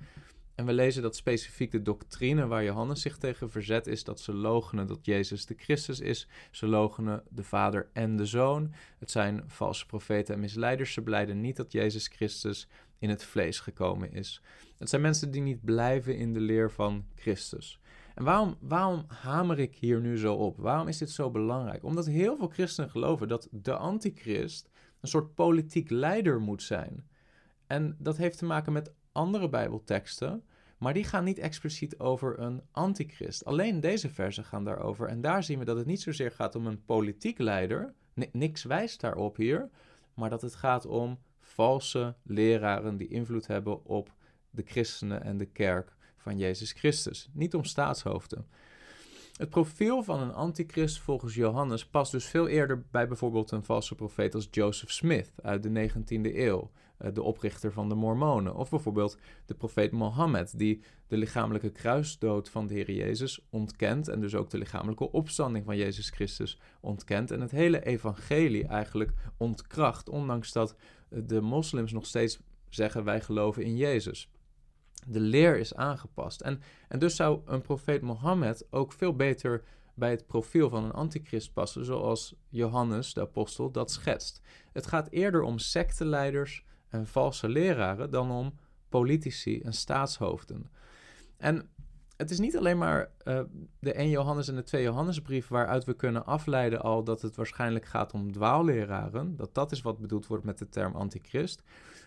En 0.60 0.66
we 0.66 0.72
lezen 0.72 1.02
dat 1.02 1.16
specifiek 1.16 1.70
de 1.70 1.82
doctrine 1.82 2.46
waar 2.46 2.64
Johannes 2.64 3.00
zich 3.00 3.16
tegen 3.16 3.50
verzet 3.50 3.86
is 3.86 4.04
dat 4.04 4.20
ze 4.20 4.34
logenen 4.34 4.86
dat 4.86 4.98
Jezus 5.06 5.46
de 5.46 5.54
Christus 5.58 6.00
is. 6.00 6.28
Ze 6.50 6.66
logenen 6.66 7.22
de 7.28 7.42
Vader 7.42 7.90
en 7.92 8.16
de 8.16 8.26
Zoon. 8.26 8.72
Het 8.98 9.10
zijn 9.10 9.42
valse 9.46 9.86
profeten 9.86 10.34
en 10.34 10.40
misleiders. 10.40 10.92
Ze 10.92 11.02
blijden 11.02 11.40
niet 11.40 11.56
dat 11.56 11.72
Jezus 11.72 12.06
Christus 12.06 12.68
in 12.98 13.08
het 13.08 13.24
vlees 13.24 13.60
gekomen 13.60 14.12
is. 14.12 14.42
Het 14.78 14.88
zijn 14.88 15.02
mensen 15.02 15.30
die 15.30 15.42
niet 15.42 15.64
blijven 15.64 16.16
in 16.16 16.32
de 16.32 16.40
leer 16.40 16.70
van 16.70 17.04
Christus. 17.14 17.80
En 18.14 18.24
waarom, 18.24 18.56
waarom 18.60 19.04
hamer 19.08 19.58
ik 19.58 19.76
hier 19.76 20.00
nu 20.00 20.18
zo 20.18 20.34
op? 20.34 20.56
Waarom 20.56 20.88
is 20.88 20.98
dit 20.98 21.10
zo 21.10 21.30
belangrijk? 21.30 21.84
Omdat 21.84 22.06
heel 22.06 22.36
veel 22.36 22.48
christenen 22.48 22.90
geloven 22.90 23.28
dat 23.28 23.48
de 23.50 23.76
antichrist 23.76 24.70
een 25.00 25.08
soort 25.08 25.34
politiek 25.34 25.90
leider 25.90 26.40
moet 26.40 26.62
zijn. 26.62 27.08
En 27.66 27.96
dat 27.98 28.16
heeft 28.16 28.38
te 28.38 28.44
maken 28.44 28.72
met 28.72 28.92
andere 29.12 29.48
Bijbelteksten, 29.48 30.44
maar 30.80 30.94
die 30.94 31.04
gaan 31.04 31.24
niet 31.24 31.38
expliciet 31.38 31.98
over 31.98 32.38
een 32.38 32.62
antichrist. 32.70 33.44
Alleen 33.44 33.80
deze 33.80 34.10
versen 34.10 34.44
gaan 34.44 34.64
daarover. 34.64 35.08
En 35.08 35.20
daar 35.20 35.42
zien 35.42 35.58
we 35.58 35.64
dat 35.64 35.76
het 35.76 35.86
niet 35.86 36.00
zozeer 36.00 36.30
gaat 36.30 36.54
om 36.54 36.66
een 36.66 36.84
politiek 36.84 37.38
leider. 37.38 37.94
niks 38.32 38.64
wijst 38.64 39.00
daarop 39.00 39.36
hier. 39.36 39.68
Maar 40.14 40.30
dat 40.30 40.42
het 40.42 40.54
gaat 40.54 40.86
om 40.86 41.18
valse 41.40 42.14
leraren 42.22 42.96
die 42.96 43.08
invloed 43.08 43.46
hebben 43.46 43.84
op 43.84 44.14
de 44.50 44.62
christenen 44.66 45.22
en 45.22 45.38
de 45.38 45.46
kerk 45.46 45.96
van 46.16 46.38
Jezus 46.38 46.72
Christus. 46.72 47.28
Niet 47.32 47.54
om 47.54 47.64
staatshoofden. 47.64 48.46
Het 49.36 49.50
profiel 49.50 50.02
van 50.02 50.20
een 50.20 50.34
antichrist 50.34 50.98
volgens 50.98 51.34
Johannes 51.34 51.86
past 51.86 52.12
dus 52.12 52.24
veel 52.24 52.48
eerder 52.48 52.84
bij 52.90 53.08
bijvoorbeeld 53.08 53.50
een 53.50 53.64
valse 53.64 53.94
profeet 53.94 54.34
als 54.34 54.48
Joseph 54.50 54.90
Smith 54.90 55.32
uit 55.42 55.62
de 55.62 55.90
19e 55.90 56.34
eeuw, 56.34 56.70
de 57.12 57.22
oprichter 57.22 57.72
van 57.72 57.88
de 57.88 57.94
Mormonen. 57.94 58.54
Of 58.54 58.70
bijvoorbeeld 58.70 59.18
de 59.46 59.54
profeet 59.54 59.92
Mohammed, 59.92 60.58
die 60.58 60.82
de 61.06 61.16
lichamelijke 61.16 61.70
kruisdood 61.70 62.48
van 62.48 62.66
de 62.66 62.74
Heer 62.74 62.90
Jezus 62.90 63.46
ontkent 63.50 64.08
en 64.08 64.20
dus 64.20 64.34
ook 64.34 64.50
de 64.50 64.58
lichamelijke 64.58 65.10
opstanding 65.12 65.64
van 65.64 65.76
Jezus 65.76 66.10
Christus 66.10 66.58
ontkent 66.80 67.30
en 67.30 67.40
het 67.40 67.50
hele 67.50 67.84
evangelie 67.84 68.66
eigenlijk 68.66 69.12
ontkracht, 69.36 70.08
ondanks 70.08 70.52
dat 70.52 70.76
de 71.08 71.40
moslims 71.40 71.92
nog 71.92 72.06
steeds 72.06 72.40
zeggen 72.68 73.04
wij 73.04 73.20
geloven 73.20 73.64
in 73.64 73.76
Jezus 73.76 74.30
de 75.06 75.20
leer 75.20 75.58
is 75.58 75.74
aangepast. 75.74 76.40
En, 76.40 76.60
en 76.88 76.98
dus 76.98 77.16
zou 77.16 77.40
een 77.44 77.60
profeet 77.60 78.02
Mohammed 78.02 78.66
ook 78.70 78.92
veel 78.92 79.16
beter 79.16 79.62
bij 79.94 80.10
het 80.10 80.26
profiel 80.26 80.68
van 80.68 80.84
een 80.84 80.92
antichrist 80.92 81.52
passen, 81.52 81.84
zoals 81.84 82.34
Johannes, 82.48 83.14
de 83.14 83.20
apostel, 83.20 83.70
dat 83.70 83.90
schetst. 83.90 84.40
Het 84.72 84.86
gaat 84.86 85.10
eerder 85.10 85.42
om 85.42 85.58
secteleiders 85.58 86.64
en 86.90 87.06
valse 87.06 87.48
leraren 87.48 88.10
dan 88.10 88.30
om 88.30 88.54
politici 88.88 89.60
en 89.60 89.72
staatshoofden. 89.72 90.70
En 91.36 91.68
het 92.16 92.30
is 92.30 92.38
niet 92.38 92.56
alleen 92.56 92.78
maar 92.78 93.10
uh, 93.24 93.40
de 93.78 93.92
1 93.92 94.10
Johannes 94.10 94.48
en 94.48 94.54
de 94.54 94.62
2 94.62 94.82
Johannesbrief 94.82 95.48
waaruit 95.48 95.84
we 95.84 95.94
kunnen 95.94 96.26
afleiden 96.26 96.80
al 96.80 97.04
dat 97.04 97.22
het 97.22 97.36
waarschijnlijk 97.36 97.84
gaat 97.84 98.12
om 98.12 98.32
dwaalleraren, 98.32 99.36
dat 99.36 99.54
dat 99.54 99.72
is 99.72 99.82
wat 99.82 99.98
bedoeld 99.98 100.26
wordt 100.26 100.44
met 100.44 100.58
de 100.58 100.68
term 100.68 100.94
antichrist. 100.94 101.62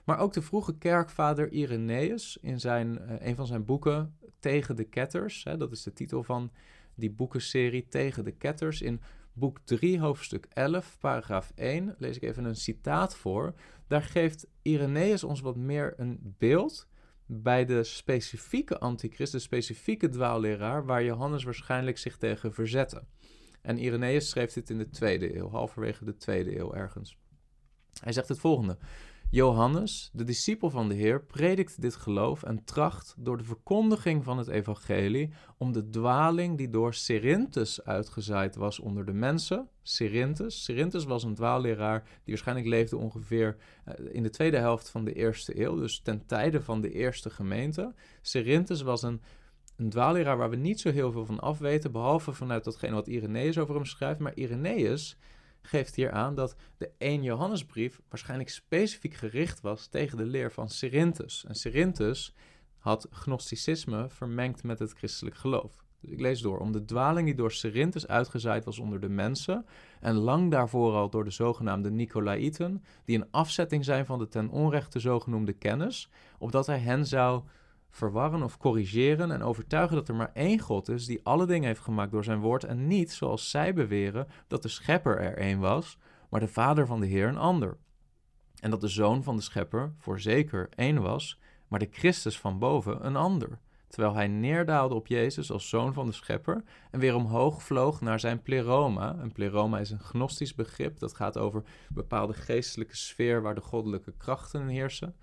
Maar 0.05 0.19
ook 0.19 0.33
de 0.33 0.41
vroege 0.41 0.77
kerkvader 0.77 1.51
Irenaeus 1.51 2.37
in 2.41 2.59
zijn, 2.59 2.99
uh, 3.01 3.27
een 3.27 3.35
van 3.35 3.47
zijn 3.47 3.65
boeken 3.65 4.17
Tegen 4.39 4.75
de 4.75 4.83
Ketters, 4.83 5.43
hè, 5.43 5.57
dat 5.57 5.71
is 5.71 5.83
de 5.83 5.93
titel 5.93 6.23
van 6.23 6.51
die 6.95 7.11
boekenserie 7.11 7.87
Tegen 7.87 8.23
de 8.23 8.31
Ketters. 8.31 8.81
In 8.81 9.01
boek 9.33 9.59
3, 9.63 9.99
hoofdstuk 9.99 10.47
11, 10.49 10.97
paragraaf 10.99 11.51
1, 11.55 11.95
lees 11.97 12.15
ik 12.15 12.21
even 12.21 12.45
een 12.45 12.55
citaat 12.55 13.15
voor. 13.15 13.53
Daar 13.93 14.03
geeft 14.03 14.47
Irenaeus 14.61 15.23
ons 15.23 15.41
wat 15.41 15.55
meer 15.55 15.93
een 15.97 16.35
beeld 16.37 16.87
bij 17.25 17.65
de 17.65 17.83
specifieke 17.83 18.79
antichrist, 18.79 19.31
de 19.31 19.39
specifieke 19.39 20.09
dwaalleraar, 20.09 20.85
waar 20.85 21.03
Johannes 21.03 21.43
waarschijnlijk 21.43 21.97
zich 21.97 22.17
tegen 22.17 22.53
verzette. 22.53 23.03
En 23.61 23.77
Irenaeus 23.77 24.29
schreef 24.29 24.53
dit 24.53 24.69
in 24.69 24.77
de 24.77 24.89
tweede 24.89 25.37
eeuw, 25.37 25.49
halverwege 25.49 26.05
de 26.05 26.17
tweede 26.17 26.59
eeuw 26.59 26.73
ergens. 26.73 27.17
Hij 28.01 28.13
zegt 28.13 28.27
het 28.27 28.39
volgende. 28.39 28.77
Johannes, 29.33 30.09
de 30.13 30.23
discipel 30.23 30.69
van 30.69 30.89
de 30.89 30.95
Heer, 30.95 31.23
predikt 31.23 31.81
dit 31.81 31.95
geloof 31.95 32.43
en 32.43 32.63
tracht 32.63 33.15
door 33.17 33.37
de 33.37 33.43
verkondiging 33.43 34.23
van 34.23 34.37
het 34.37 34.47
evangelie 34.47 35.33
om 35.57 35.71
de 35.71 35.89
dwaling 35.89 36.57
die 36.57 36.69
door 36.69 36.93
Cerinthus 36.93 37.83
uitgezaaid 37.83 38.55
was 38.55 38.79
onder 38.79 39.05
de 39.05 39.13
mensen. 39.13 39.69
Cerinthus, 39.81 40.63
Cerinthus 40.63 41.03
was 41.03 41.23
een 41.23 41.35
dwaalleraar 41.35 42.03
die 42.03 42.21
waarschijnlijk 42.25 42.67
leefde 42.67 42.97
ongeveer 42.97 43.57
eh, 43.85 43.93
in 44.11 44.23
de 44.23 44.29
tweede 44.29 44.57
helft 44.57 44.89
van 44.89 45.05
de 45.05 45.13
eerste 45.13 45.61
eeuw, 45.61 45.75
dus 45.75 45.99
ten 45.99 46.25
tijde 46.25 46.61
van 46.61 46.81
de 46.81 46.91
eerste 46.91 47.29
gemeente. 47.29 47.93
Cerinthus 48.21 48.81
was 48.81 49.01
een 49.01 49.21
een 49.75 49.89
dwaalleraar 49.89 50.37
waar 50.37 50.49
we 50.49 50.55
niet 50.55 50.79
zo 50.79 50.91
heel 50.91 51.11
veel 51.11 51.25
van 51.25 51.39
afweten, 51.39 51.91
behalve 51.91 52.31
vanuit 52.31 52.63
datgene 52.63 52.93
wat 52.93 53.07
Irenaeus 53.07 53.57
over 53.57 53.75
hem 53.75 53.85
schrijft. 53.85 54.19
Maar 54.19 54.35
Irenaeus 54.35 55.17
geeft 55.65 55.95
hier 55.95 56.11
aan 56.11 56.35
dat 56.35 56.55
de 56.77 56.91
1 56.97 57.23
Johannesbrief 57.23 58.01
waarschijnlijk 58.09 58.49
specifiek 58.49 59.13
gericht 59.13 59.61
was 59.61 59.87
tegen 59.87 60.17
de 60.17 60.25
leer 60.25 60.51
van 60.51 60.69
Cerinthus. 60.69 61.45
En 61.47 61.55
Cerinthus 61.55 62.33
had 62.77 63.07
gnosticisme 63.11 64.09
vermengd 64.09 64.63
met 64.63 64.79
het 64.79 64.93
christelijk 64.93 65.35
geloof. 65.35 65.83
Dus 66.03 66.11
ik 66.11 66.19
lees 66.19 66.41
door. 66.41 66.59
Om 66.59 66.71
de 66.71 66.85
dwaling 66.85 67.25
die 67.25 67.35
door 67.35 67.51
Cerinthus 67.51 68.07
uitgezaaid 68.07 68.65
was 68.65 68.79
onder 68.79 68.99
de 68.99 69.09
mensen, 69.09 69.65
en 69.99 70.15
lang 70.15 70.51
daarvoor 70.51 70.93
al 70.93 71.09
door 71.09 71.23
de 71.23 71.31
zogenaamde 71.31 71.91
Nicolaïten, 71.91 72.83
die 73.05 73.17
een 73.17 73.31
afzetting 73.31 73.85
zijn 73.85 74.05
van 74.05 74.19
de 74.19 74.27
ten 74.27 74.49
onrechte 74.49 74.99
zogenoemde 74.99 75.53
kennis, 75.53 76.09
opdat 76.37 76.65
hij 76.65 76.79
hen 76.79 77.05
zou 77.05 77.43
verwarren 77.93 78.43
of 78.43 78.57
corrigeren 78.57 79.31
en 79.31 79.43
overtuigen 79.43 79.95
dat 79.95 80.07
er 80.07 80.15
maar 80.15 80.31
één 80.33 80.59
God 80.59 80.89
is 80.89 81.05
die 81.05 81.19
alle 81.23 81.45
dingen 81.45 81.67
heeft 81.67 81.81
gemaakt 81.81 82.11
door 82.11 82.23
zijn 82.23 82.39
woord 82.39 82.63
en 82.63 82.87
niet, 82.87 83.11
zoals 83.11 83.49
zij 83.49 83.73
beweren, 83.73 84.27
dat 84.47 84.61
de 84.61 84.67
schepper 84.67 85.19
er 85.19 85.37
één 85.37 85.59
was, 85.59 85.97
maar 86.29 86.39
de 86.39 86.47
vader 86.47 86.85
van 86.85 86.99
de 86.99 87.05
Heer 87.05 87.27
een 87.27 87.37
ander. 87.37 87.77
En 88.59 88.69
dat 88.69 88.81
de 88.81 88.87
zoon 88.87 89.23
van 89.23 89.35
de 89.35 89.41
schepper 89.41 89.93
voorzeker 89.97 90.69
één 90.75 91.01
was, 91.01 91.39
maar 91.67 91.79
de 91.79 91.89
Christus 91.91 92.39
van 92.39 92.59
boven 92.59 93.05
een 93.05 93.15
ander. 93.15 93.59
Terwijl 93.87 94.13
hij 94.13 94.27
neerdaalde 94.27 94.95
op 94.95 95.07
Jezus 95.07 95.51
als 95.51 95.69
zoon 95.69 95.93
van 95.93 96.05
de 96.05 96.11
schepper 96.11 96.63
en 96.91 96.99
weer 96.99 97.15
omhoog 97.15 97.63
vloog 97.63 98.01
naar 98.01 98.19
zijn 98.19 98.41
pleroma. 98.41 99.15
Een 99.19 99.31
pleroma 99.31 99.79
is 99.79 99.91
een 99.91 99.99
gnostisch 99.99 100.55
begrip 100.55 100.99
dat 100.99 101.13
gaat 101.13 101.37
over 101.37 101.59
een 101.59 101.95
bepaalde 101.95 102.33
geestelijke 102.33 102.95
sfeer 102.95 103.41
waar 103.41 103.55
de 103.55 103.61
goddelijke 103.61 104.13
krachten 104.17 104.67
heersen. 104.67 105.15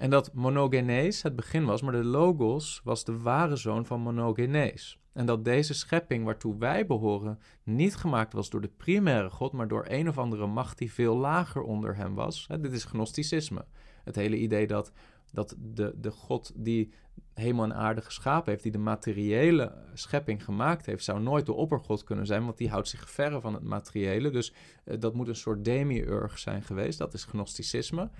En 0.00 0.10
dat 0.10 0.32
monogenes 0.34 1.22
het 1.22 1.36
begin 1.36 1.64
was, 1.64 1.82
maar 1.82 1.92
de 1.92 2.04
logos 2.04 2.80
was 2.84 3.04
de 3.04 3.18
ware 3.18 3.56
zoon 3.56 3.86
van 3.86 4.00
monogenes. 4.00 4.98
En 5.12 5.26
dat 5.26 5.44
deze 5.44 5.74
schepping 5.74 6.24
waartoe 6.24 6.58
wij 6.58 6.86
behoren 6.86 7.38
niet 7.62 7.96
gemaakt 7.96 8.32
was 8.32 8.50
door 8.50 8.60
de 8.60 8.70
primaire 8.76 9.30
God, 9.30 9.52
maar 9.52 9.68
door 9.68 9.84
een 9.88 10.08
of 10.08 10.18
andere 10.18 10.46
macht 10.46 10.78
die 10.78 10.92
veel 10.92 11.16
lager 11.16 11.62
onder 11.62 11.96
hem 11.96 12.14
was. 12.14 12.46
dit 12.60 12.72
is 12.72 12.84
gnosticisme. 12.84 13.64
Het 14.04 14.16
hele 14.16 14.36
idee 14.36 14.66
dat, 14.66 14.92
dat 15.32 15.56
de, 15.58 15.94
de 15.96 16.10
God 16.10 16.52
die 16.54 16.92
hemel 17.34 17.64
en 17.64 17.74
aarde 17.74 18.02
geschapen 18.02 18.50
heeft, 18.50 18.62
die 18.62 18.72
de 18.72 18.78
materiële 18.78 19.74
schepping 19.94 20.44
gemaakt 20.44 20.86
heeft, 20.86 21.04
zou 21.04 21.20
nooit 21.20 21.46
de 21.46 21.52
oppergod 21.52 22.04
kunnen 22.04 22.26
zijn, 22.26 22.44
want 22.44 22.58
die 22.58 22.70
houdt 22.70 22.88
zich 22.88 23.10
verre 23.10 23.40
van 23.40 23.54
het 23.54 23.62
materiële. 23.62 24.30
Dus 24.30 24.52
eh, 24.84 25.00
dat 25.00 25.14
moet 25.14 25.28
een 25.28 25.36
soort 25.36 25.64
demiurg 25.64 26.38
zijn 26.38 26.62
geweest. 26.62 26.98
Dat 26.98 27.14
is 27.14 27.24
gnosticisme. 27.24 28.10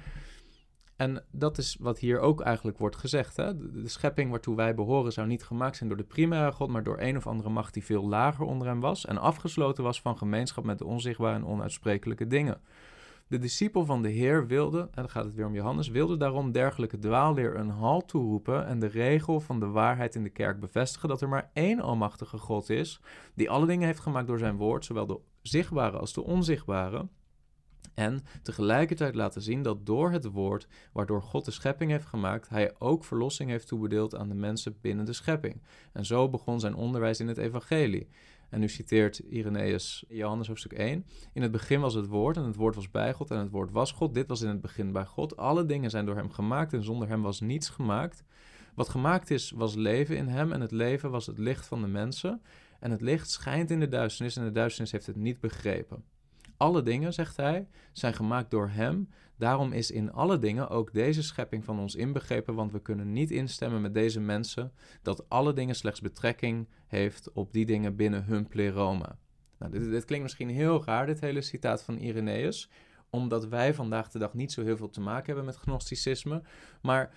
En 1.00 1.24
dat 1.30 1.58
is 1.58 1.76
wat 1.80 1.98
hier 1.98 2.18
ook 2.18 2.40
eigenlijk 2.40 2.78
wordt 2.78 2.96
gezegd. 2.96 3.36
Hè? 3.36 3.56
De, 3.56 3.88
schepping 3.88 4.30
waartoe 4.30 4.56
wij 4.56 4.74
behoren 4.74 5.12
zou 5.12 5.26
niet 5.26 5.44
gemaakt 5.44 5.76
zijn 5.76 5.88
door 5.88 5.98
de 5.98 6.04
primaire 6.04 6.52
God, 6.52 6.68
maar 6.68 6.82
door 6.82 7.00
een 7.00 7.16
of 7.16 7.26
andere 7.26 7.48
macht 7.48 7.74
die 7.74 7.84
veel 7.84 8.08
lager 8.08 8.44
onder 8.44 8.66
hem 8.66 8.80
was 8.80 9.06
en 9.06 9.18
afgesloten 9.18 9.84
was 9.84 10.00
van 10.00 10.18
gemeenschap 10.18 10.64
met 10.64 10.78
de 10.78 10.84
onzichtbare 10.84 11.34
en 11.34 11.46
onuitsprekelijke 11.46 12.26
dingen. 12.26 12.60
De 13.26 13.38
discipel 13.38 13.84
van 13.84 14.02
de 14.02 14.08
Heer 14.08 14.46
wilde, 14.46 14.80
en 14.80 14.88
dan 14.94 15.10
gaat 15.10 15.24
het 15.24 15.34
weer 15.34 15.46
om 15.46 15.54
Johannes, 15.54 15.88
wilde 15.88 16.16
daarom 16.16 16.52
dergelijke 16.52 16.98
dwaalleer 16.98 17.56
een 17.56 17.70
halt 17.70 18.08
toeroepen 18.08 18.66
en 18.66 18.78
de 18.78 18.86
regel 18.86 19.40
van 19.40 19.60
de 19.60 19.66
waarheid 19.66 20.14
in 20.14 20.22
de 20.22 20.30
kerk 20.30 20.60
bevestigen 20.60 21.08
dat 21.08 21.20
er 21.20 21.28
maar 21.28 21.50
één 21.52 21.80
almachtige 21.80 22.38
God 22.38 22.70
is, 22.70 23.00
die 23.34 23.50
alle 23.50 23.66
dingen 23.66 23.86
heeft 23.86 24.00
gemaakt 24.00 24.26
door 24.26 24.38
zijn 24.38 24.56
woord, 24.56 24.84
zowel 24.84 25.06
de 25.06 25.20
zichtbare 25.42 25.98
als 25.98 26.12
de 26.12 26.24
onzichtbare. 26.24 27.08
En 27.94 28.20
tegelijkertijd 28.42 29.14
laten 29.14 29.42
zien 29.42 29.62
dat 29.62 29.86
door 29.86 30.10
het 30.10 30.24
woord 30.24 30.68
waardoor 30.92 31.22
God 31.22 31.44
de 31.44 31.50
schepping 31.50 31.90
heeft 31.90 32.06
gemaakt, 32.06 32.48
hij 32.48 32.74
ook 32.78 33.04
verlossing 33.04 33.50
heeft 33.50 33.66
toebedeeld 33.66 34.14
aan 34.14 34.28
de 34.28 34.34
mensen 34.34 34.78
binnen 34.80 35.04
de 35.04 35.12
schepping. 35.12 35.62
En 35.92 36.06
zo 36.06 36.28
begon 36.28 36.60
zijn 36.60 36.74
onderwijs 36.74 37.20
in 37.20 37.28
het 37.28 37.38
evangelie. 37.38 38.08
En 38.50 38.60
nu 38.60 38.68
citeert 38.68 39.18
Irenaeus 39.18 40.04
Johannes 40.08 40.46
hoofdstuk 40.46 40.72
1. 40.72 41.06
In 41.32 41.42
het 41.42 41.50
begin 41.50 41.80
was 41.80 41.94
het 41.94 42.06
woord 42.06 42.36
en 42.36 42.44
het 42.44 42.56
woord 42.56 42.74
was 42.74 42.90
bij 42.90 43.12
God 43.12 43.30
en 43.30 43.38
het 43.38 43.50
woord 43.50 43.70
was 43.70 43.92
God. 43.92 44.14
Dit 44.14 44.28
was 44.28 44.40
in 44.40 44.48
het 44.48 44.60
begin 44.60 44.92
bij 44.92 45.04
God. 45.04 45.36
Alle 45.36 45.66
dingen 45.66 45.90
zijn 45.90 46.06
door 46.06 46.16
hem 46.16 46.30
gemaakt 46.30 46.72
en 46.72 46.82
zonder 46.82 47.08
hem 47.08 47.22
was 47.22 47.40
niets 47.40 47.68
gemaakt. 47.68 48.24
Wat 48.74 48.88
gemaakt 48.88 49.30
is, 49.30 49.50
was 49.50 49.74
leven 49.74 50.16
in 50.16 50.28
hem 50.28 50.52
en 50.52 50.60
het 50.60 50.70
leven 50.70 51.10
was 51.10 51.26
het 51.26 51.38
licht 51.38 51.66
van 51.66 51.80
de 51.80 51.88
mensen. 51.88 52.42
En 52.80 52.90
het 52.90 53.00
licht 53.00 53.30
schijnt 53.30 53.70
in 53.70 53.80
de 53.80 53.88
duisternis 53.88 54.36
en 54.36 54.44
de 54.44 54.52
duisternis 54.52 54.92
heeft 54.92 55.06
het 55.06 55.16
niet 55.16 55.40
begrepen. 55.40 56.04
Alle 56.60 56.82
dingen, 56.82 57.12
zegt 57.12 57.36
hij, 57.36 57.68
zijn 57.92 58.14
gemaakt 58.14 58.50
door 58.50 58.68
Hem. 58.68 59.08
Daarom 59.36 59.72
is 59.72 59.90
in 59.90 60.12
alle 60.12 60.38
dingen 60.38 60.68
ook 60.68 60.92
deze 60.92 61.22
schepping 61.22 61.64
van 61.64 61.78
ons 61.78 61.94
inbegrepen, 61.94 62.54
want 62.54 62.72
we 62.72 62.82
kunnen 62.82 63.12
niet 63.12 63.30
instemmen 63.30 63.80
met 63.80 63.94
deze 63.94 64.20
mensen 64.20 64.72
dat 65.02 65.28
alle 65.28 65.52
dingen 65.52 65.74
slechts 65.74 66.00
betrekking 66.00 66.68
heeft 66.86 67.32
op 67.32 67.52
die 67.52 67.66
dingen 67.66 67.96
binnen 67.96 68.24
hun 68.24 68.46
pleroma. 68.48 69.18
Nou, 69.58 69.72
dit, 69.72 69.90
dit 69.90 70.04
klinkt 70.04 70.24
misschien 70.24 70.48
heel 70.48 70.84
raar, 70.84 71.06
dit 71.06 71.20
hele 71.20 71.40
citaat 71.40 71.82
van 71.82 71.96
Irenaeus, 71.98 72.70
omdat 73.10 73.46
wij 73.46 73.74
vandaag 73.74 74.10
de 74.10 74.18
dag 74.18 74.34
niet 74.34 74.52
zo 74.52 74.62
heel 74.62 74.76
veel 74.76 74.90
te 74.90 75.00
maken 75.00 75.26
hebben 75.26 75.44
met 75.44 75.56
gnosticisme. 75.56 76.42
Maar 76.82 77.10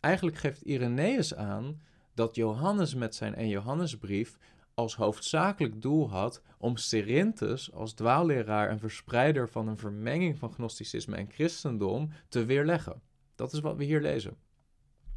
eigenlijk 0.00 0.36
geeft 0.36 0.62
Irenaeus 0.62 1.34
aan 1.34 1.80
dat 2.14 2.34
Johannes 2.34 2.94
met 2.94 3.14
zijn 3.14 3.34
en 3.34 3.48
Johannesbrief 3.48 4.38
als 4.80 4.96
hoofdzakelijk 4.96 5.82
doel 5.82 6.10
had 6.10 6.42
om 6.58 6.76
Cerinthus 6.76 7.72
als 7.72 7.92
dwaalleraar 7.92 8.68
en 8.68 8.78
verspreider 8.78 9.48
van 9.48 9.68
een 9.68 9.78
vermenging 9.78 10.38
van 10.38 10.52
gnosticisme 10.52 11.16
en 11.16 11.30
christendom 11.30 12.10
te 12.28 12.44
weerleggen. 12.44 13.02
Dat 13.34 13.52
is 13.52 13.60
wat 13.60 13.76
we 13.76 13.84
hier 13.84 14.00
lezen. 14.00 14.36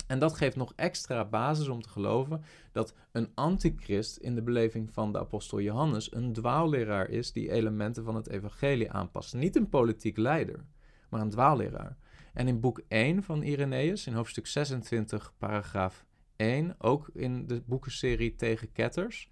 En 0.08 0.20
dat 0.20 0.38
geeft 0.38 0.56
nog 0.56 0.74
extra 0.76 1.26
basis 1.26 1.68
om 1.68 1.82
te 1.82 1.90
geloven 1.90 2.44
dat 2.72 2.94
een 3.12 3.32
antichrist 3.34 4.18
in 4.18 4.36
de 4.36 4.42
beleving 4.42 4.94
van 4.94 5.12
de 5.12 5.20
apostel 5.20 5.62
Johannes 5.62 6.14
een 6.14 6.34
dwaalleraar 6.34 7.10
is 7.10 7.32
die 7.32 7.52
elementen 7.52 8.04
van 8.04 8.16
het 8.16 8.30
evangelie 8.30 8.92
aanpast. 8.92 9.34
Niet 9.34 9.56
een 9.56 9.70
politiek 9.70 10.18
leider, 10.18 10.66
maar 11.10 11.22
een 11.22 11.30
dwaalleraar. 11.30 11.98
En 12.34 12.48
in 12.48 12.60
boek 12.60 12.82
1 12.88 13.24
van 13.24 13.42
Irenaeus, 13.42 14.08
in 14.08 14.14
hoofdstuk 14.14 14.48
26, 14.48 15.34
paragraaf 15.38 16.06
1, 16.36 16.76
ook 16.78 17.10
in 17.14 17.48
de 17.48 17.62
boekenserie 17.66 18.36
Tegen 18.36 18.72
Ketters, 18.72 19.30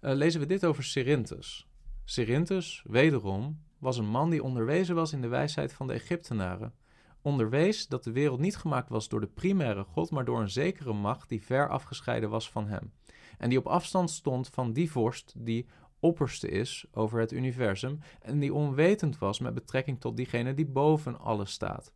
uh, 0.00 0.14
lezen 0.14 0.40
we 0.40 0.46
dit 0.46 0.64
over 0.64 0.84
Cerinthus. 0.84 1.68
Cerinthus, 2.04 2.84
wederom, 2.86 3.60
was 3.78 3.98
een 3.98 4.08
man 4.08 4.30
die 4.30 4.42
onderwezen 4.42 4.94
was 4.94 5.12
in 5.12 5.20
de 5.20 5.28
wijsheid 5.28 5.72
van 5.72 5.86
de 5.86 5.92
Egyptenaren. 5.92 6.74
Onderwees 7.22 7.88
dat 7.88 8.04
de 8.04 8.12
wereld 8.12 8.40
niet 8.40 8.56
gemaakt 8.56 8.88
was 8.88 9.08
door 9.08 9.20
de 9.20 9.26
primaire 9.26 9.84
God, 9.84 10.10
maar 10.10 10.24
door 10.24 10.40
een 10.40 10.50
zekere 10.50 10.92
macht 10.92 11.28
die 11.28 11.42
ver 11.42 11.68
afgescheiden 11.68 12.30
was 12.30 12.50
van 12.50 12.68
hem. 12.68 12.92
En 13.38 13.48
die 13.48 13.58
op 13.58 13.66
afstand 13.66 14.10
stond 14.10 14.48
van 14.48 14.72
die 14.72 14.90
vorst 14.90 15.34
die 15.36 15.66
opperste 15.98 16.48
is 16.48 16.86
over 16.92 17.20
het 17.20 17.32
universum 17.32 17.98
en 18.20 18.38
die 18.38 18.54
onwetend 18.54 19.18
was 19.18 19.38
met 19.38 19.54
betrekking 19.54 20.00
tot 20.00 20.16
diegene 20.16 20.54
die 20.54 20.66
boven 20.66 21.18
alles 21.18 21.50
staat. 21.50 21.92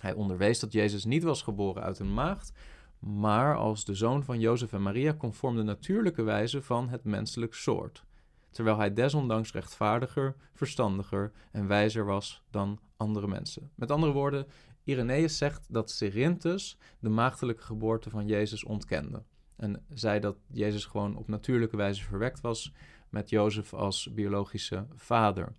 Hij 0.00 0.12
onderwees 0.12 0.58
dat 0.58 0.72
Jezus 0.72 1.04
niet 1.04 1.22
was 1.22 1.42
geboren 1.42 1.82
uit 1.82 1.98
een 1.98 2.14
maagd, 2.14 2.52
maar 2.98 3.56
als 3.56 3.84
de 3.84 3.94
zoon 3.94 4.24
van 4.24 4.40
Jozef 4.40 4.72
en 4.72 4.82
Maria 4.82 5.14
conform 5.14 5.56
de 5.56 5.62
natuurlijke 5.62 6.22
wijze 6.22 6.62
van 6.62 6.88
het 6.88 7.04
menselijk 7.04 7.54
soort, 7.54 8.04
terwijl 8.50 8.78
hij 8.78 8.92
desondanks 8.92 9.52
rechtvaardiger, 9.52 10.36
verstandiger 10.52 11.32
en 11.52 11.66
wijzer 11.66 12.04
was 12.04 12.42
dan 12.50 12.78
andere 12.96 13.26
mensen. 13.26 13.70
Met 13.74 13.90
andere 13.90 14.12
woorden, 14.12 14.46
Irenaeus 14.84 15.36
zegt 15.36 15.66
dat 15.68 15.90
Cerinthus 15.90 16.78
de 16.98 17.08
maagdelijke 17.08 17.62
geboorte 17.62 18.10
van 18.10 18.26
Jezus 18.26 18.64
ontkende. 18.64 19.22
En 19.56 19.84
zei 19.94 20.20
dat 20.20 20.36
Jezus 20.46 20.84
gewoon 20.84 21.16
op 21.16 21.28
natuurlijke 21.28 21.76
wijze 21.76 22.02
verwekt 22.02 22.40
was 22.40 22.72
met 23.08 23.30
Jozef 23.30 23.74
als 23.74 24.08
biologische 24.14 24.86
vader. 24.94 25.52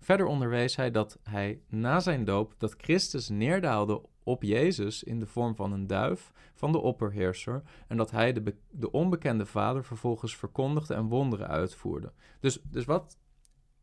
Verder 0.00 0.26
onderwees 0.26 0.76
hij 0.76 0.90
dat 0.90 1.18
hij 1.22 1.60
na 1.68 2.00
zijn 2.00 2.24
doop 2.24 2.54
dat 2.58 2.74
Christus 2.76 3.28
neerdaalde 3.28 4.02
op 4.30 4.42
Jezus 4.42 5.02
in 5.02 5.18
de 5.18 5.26
vorm 5.26 5.54
van 5.54 5.72
een 5.72 5.86
duif 5.86 6.32
van 6.54 6.72
de 6.72 6.78
opperheerser 6.78 7.62
en 7.88 7.96
dat 7.96 8.10
hij 8.10 8.32
de, 8.32 8.54
de 8.70 8.90
onbekende 8.90 9.46
vader 9.46 9.84
vervolgens 9.84 10.36
verkondigde 10.36 10.94
en 10.94 11.08
wonderen 11.08 11.48
uitvoerde. 11.48 12.12
Dus, 12.40 12.60
dus 12.62 12.84
wat, 12.84 13.18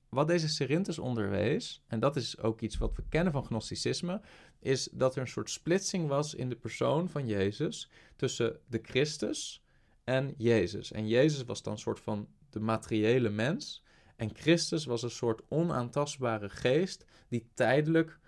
wat 0.10 0.27
deze 0.27 0.50
Cerinthus 0.50 1.00
onderwees, 1.00 1.84
en 1.88 2.00
dat 2.00 2.16
is 2.16 2.39
ook 2.39 2.62
iets 2.62 2.77
wat 2.77 2.96
we 2.96 3.04
kennen 3.10 3.34
van 3.34 3.46
gnosticisme, 3.46 4.22
is 4.60 4.89
dat 4.92 5.16
er 5.16 5.22
een 5.22 5.27
soort 5.27 5.50
splitsing 5.50 6.08
was 6.08 6.34
in 6.34 6.50
de 6.50 6.56
persoon 6.56 7.10
van 7.10 7.27
Jezus 7.27 7.89
tussen 8.16 8.60
de 8.68 8.80
Christus 8.82 9.63
en 10.04 10.34
Jezus. 10.38 10.92
En 10.92 11.08
Jezus 11.08 11.44
was 11.44 11.63
dan 11.63 11.74
een 11.74 11.80
soort 11.80 12.00
van 12.00 12.27
de 12.50 12.60
materiële 12.60 13.30
mens. 13.30 13.84
En 14.16 14.36
Christus 14.36 14.86
was 14.86 15.04
een 15.04 15.10
soort 15.10 15.42
onaantastbare 15.50 16.50
geest 16.50 17.06
die 17.30 17.50
tijdelijk 17.54 18.20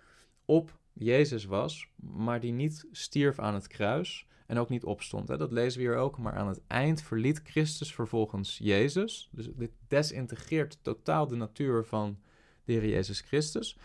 op 0.46 0.79
Jezus 0.94 1.46
was, 1.46 1.88
maar 1.96 2.40
die 2.40 2.52
niet 2.52 2.86
stierf 2.92 3.40
aan 3.40 3.54
het 3.54 3.68
kruis 3.68 4.28
en 4.46 4.58
ook 4.58 4.70
niet 4.70 4.84
opstond. 4.84 5.28
Hè? 5.28 5.38
Dat 5.38 5.52
lezen 5.52 5.80
we 5.82 5.88
hier 5.88 5.98
ook. 5.98 6.18
Maar 6.18 6.34
aan 6.34 6.48
het 6.48 6.62
eind 6.68 7.02
verliet 7.02 7.42
Christus 7.44 7.94
vervolgens 7.94 8.58
Jezus. 8.58 9.30
Dus 9.32 9.50
dit 9.56 9.72
desintegreert 9.88 10.78
totaal 10.82 11.28
de 11.28 11.36
natuur 11.36 11.86
van 11.86 12.20
de 12.64 12.74
Heer 12.74 12.88
Jezus 12.88 13.22
Christus. 13.22 13.78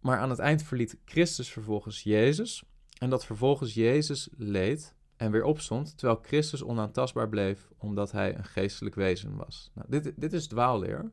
Maar 0.00 0.18
aan 0.18 0.30
het 0.30 0.38
eind 0.38 0.62
verliet 0.62 0.98
Christus 1.04 1.52
vervolgens 1.52 2.02
Jezus. 2.02 2.64
En 2.98 3.10
dat 3.10 3.24
vervolgens 3.24 3.74
Jezus 3.74 4.28
leed 4.36 4.94
en 5.16 5.30
weer 5.30 5.44
opstond, 5.44 5.98
terwijl 5.98 6.20
Christus 6.22 6.64
onaantastbaar 6.64 7.28
bleef 7.28 7.68
omdat 7.76 8.12
hij 8.12 8.36
een 8.36 8.44
geestelijk 8.44 8.94
wezen 8.94 9.36
was. 9.36 9.70
Nou, 9.74 9.86
dit, 9.90 10.12
dit 10.16 10.32
is 10.32 10.46
dwaalleer. 10.46 11.10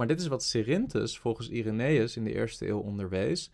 Maar 0.00 0.08
dit 0.08 0.20
is 0.20 0.26
wat 0.26 0.44
Cerinthus 0.44 1.18
volgens 1.18 1.48
Irenaeus 1.48 2.16
in 2.16 2.24
de 2.24 2.34
eerste 2.34 2.68
eeuw 2.68 2.78
onderwees. 2.78 3.50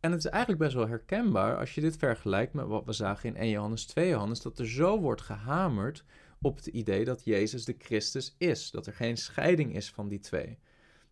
En 0.00 0.10
het 0.10 0.24
is 0.24 0.30
eigenlijk 0.30 0.62
best 0.62 0.74
wel 0.74 0.88
herkenbaar 0.88 1.58
als 1.58 1.74
je 1.74 1.80
dit 1.80 1.96
vergelijkt 1.96 2.52
met 2.52 2.66
wat 2.66 2.84
we 2.84 2.92
zagen 2.92 3.28
in 3.28 3.36
1 3.36 3.50
Johannes 3.50 3.84
2 3.84 4.08
Johannes, 4.08 4.40
dat 4.40 4.58
er 4.58 4.68
zo 4.68 5.00
wordt 5.00 5.20
gehamerd 5.20 6.04
op 6.40 6.56
het 6.56 6.66
idee 6.66 7.04
dat 7.04 7.24
Jezus 7.24 7.64
de 7.64 7.74
Christus 7.78 8.34
is. 8.38 8.70
Dat 8.70 8.86
er 8.86 8.92
geen 8.92 9.16
scheiding 9.16 9.74
is 9.74 9.90
van 9.90 10.08
die 10.08 10.18
twee. 10.18 10.58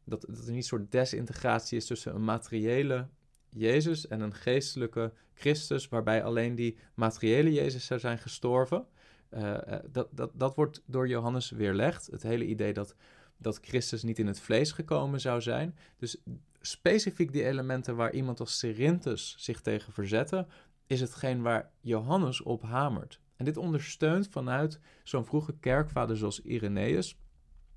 Dat, 0.04 0.20
dat 0.20 0.38
er 0.38 0.46
niet 0.46 0.56
een 0.56 0.62
soort 0.62 0.92
desintegratie 0.92 1.76
is 1.76 1.86
tussen 1.86 2.14
een 2.14 2.24
materiële 2.24 3.08
Jezus 3.48 4.06
en 4.06 4.20
een 4.20 4.34
geestelijke 4.34 5.12
Christus, 5.34 5.88
waarbij 5.88 6.24
alleen 6.24 6.54
die 6.54 6.76
materiële 6.94 7.52
Jezus 7.52 7.86
zou 7.86 8.00
zijn 8.00 8.18
gestorven. 8.18 8.86
Uh, 9.30 9.58
dat, 9.90 10.08
dat, 10.10 10.30
dat 10.34 10.54
wordt 10.54 10.82
door 10.86 11.08
Johannes 11.08 11.50
weerlegd. 11.50 12.06
Het 12.06 12.22
hele 12.22 12.44
idee 12.46 12.72
dat, 12.72 12.96
dat 13.38 13.58
Christus 13.62 14.02
niet 14.02 14.18
in 14.18 14.26
het 14.26 14.40
vlees 14.40 14.72
gekomen 14.72 15.20
zou 15.20 15.40
zijn. 15.40 15.76
Dus 15.96 16.22
specifiek 16.60 17.32
die 17.32 17.44
elementen 17.44 17.96
waar 17.96 18.12
iemand 18.12 18.40
als 18.40 18.58
Cerinthus 18.58 19.34
zich 19.38 19.60
tegen 19.60 19.92
verzette, 19.92 20.46
is 20.86 21.00
hetgeen 21.00 21.42
waar 21.42 21.70
Johannes 21.80 22.42
op 22.42 22.62
hamert. 22.62 23.20
En 23.36 23.44
dit 23.44 23.56
ondersteunt 23.56 24.28
vanuit 24.28 24.80
zo'n 25.02 25.24
vroege 25.24 25.58
kerkvader 25.60 26.16
zoals 26.16 26.40
Irenaeus, 26.40 27.18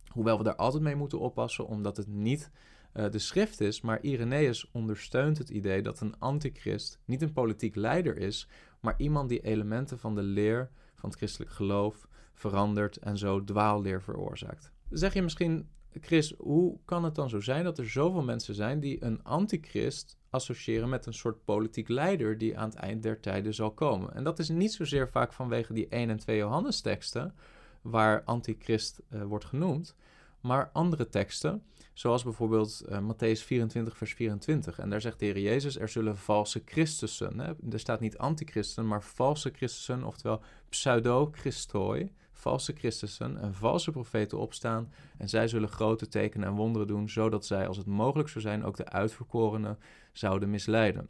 hoewel 0.07 0.37
we 0.37 0.43
daar 0.43 0.55
altijd 0.55 0.83
mee 0.83 0.95
moeten 0.95 1.19
oppassen, 1.19 1.67
omdat 1.67 1.97
het 1.97 2.07
niet 2.07 2.51
uh, 2.93 3.09
de 3.09 3.19
schrift 3.19 3.61
is, 3.61 3.81
maar 3.81 4.01
Irenaeus 4.01 4.71
ondersteunt 4.71 5.37
het 5.37 5.49
idee 5.49 5.81
dat 5.81 5.99
een 5.99 6.19
antichrist 6.19 6.99
niet 7.05 7.21
een 7.21 7.33
politiek 7.33 7.75
leider 7.75 8.17
is, 8.17 8.47
maar 8.79 8.93
iemand 8.97 9.29
die 9.29 9.41
elementen 9.41 9.99
van 9.99 10.15
de 10.15 10.23
leer 10.23 10.69
van 10.95 11.09
het 11.09 11.17
christelijk 11.17 11.51
geloof 11.51 12.07
verandert 12.33 12.97
en 12.97 13.17
zo 13.17 13.43
dwaalleer 13.43 14.01
veroorzaakt. 14.01 14.71
Zeg 14.91 15.13
je 15.13 15.21
misschien, 15.21 15.69
Chris, 16.01 16.33
hoe 16.37 16.77
kan 16.85 17.03
het 17.03 17.15
dan 17.15 17.29
zo 17.29 17.39
zijn 17.39 17.63
dat 17.63 17.77
er 17.77 17.89
zoveel 17.89 18.23
mensen 18.23 18.55
zijn 18.55 18.79
die 18.79 19.03
een 19.03 19.23
antichrist 19.23 20.17
associëren 20.29 20.89
met 20.89 21.05
een 21.05 21.13
soort 21.13 21.45
politiek 21.45 21.87
leider 21.87 22.37
die 22.37 22.57
aan 22.57 22.69
het 22.69 22.77
eind 22.77 23.03
der 23.03 23.19
tijden 23.19 23.53
zal 23.53 23.71
komen? 23.71 24.13
En 24.13 24.23
dat 24.23 24.39
is 24.39 24.49
niet 24.49 24.73
zozeer 24.73 25.09
vaak 25.09 25.33
vanwege 25.33 25.73
die 25.73 25.87
1 25.87 26.09
en 26.09 26.17
2 26.17 26.37
Johannes 26.37 26.81
teksten, 26.81 27.35
waar 27.81 28.23
antichrist 28.23 29.01
uh, 29.09 29.23
wordt 29.23 29.45
genoemd, 29.45 29.95
maar 30.41 30.69
andere 30.73 31.09
teksten, 31.09 31.63
zoals 31.93 32.23
bijvoorbeeld 32.23 32.83
uh, 32.89 32.97
Matthäus 32.97 33.43
24, 33.43 33.97
vers 33.97 34.13
24. 34.13 34.79
En 34.79 34.89
daar 34.89 35.01
zegt 35.01 35.19
de 35.19 35.25
Heer 35.25 35.39
Jezus, 35.39 35.77
er 35.77 35.89
zullen 35.89 36.17
valse 36.17 36.61
Christussen, 36.65 37.39
hè? 37.39 37.53
er 37.71 37.79
staat 37.79 37.99
niet 37.99 38.17
antichristen, 38.17 38.87
maar 38.87 39.03
valse 39.03 39.51
Christussen, 39.53 40.03
oftewel 40.03 40.41
pseudo-Christoi, 40.69 42.11
valse 42.41 42.73
Christussen 42.73 43.37
en 43.37 43.53
valse 43.53 43.91
profeten 43.91 44.39
opstaan. 44.39 44.93
En 45.17 45.29
zij 45.29 45.47
zullen 45.47 45.69
grote 45.69 46.07
tekenen 46.07 46.47
en 46.47 46.55
wonderen 46.55 46.87
doen, 46.87 47.09
zodat 47.09 47.45
zij, 47.45 47.67
als 47.67 47.77
het 47.77 47.85
mogelijk 47.85 48.29
zou 48.29 48.41
zijn, 48.41 48.63
ook 48.63 48.77
de 48.77 48.89
uitverkorenen 48.89 49.77
zouden 50.11 50.49
misleiden. 50.49 51.07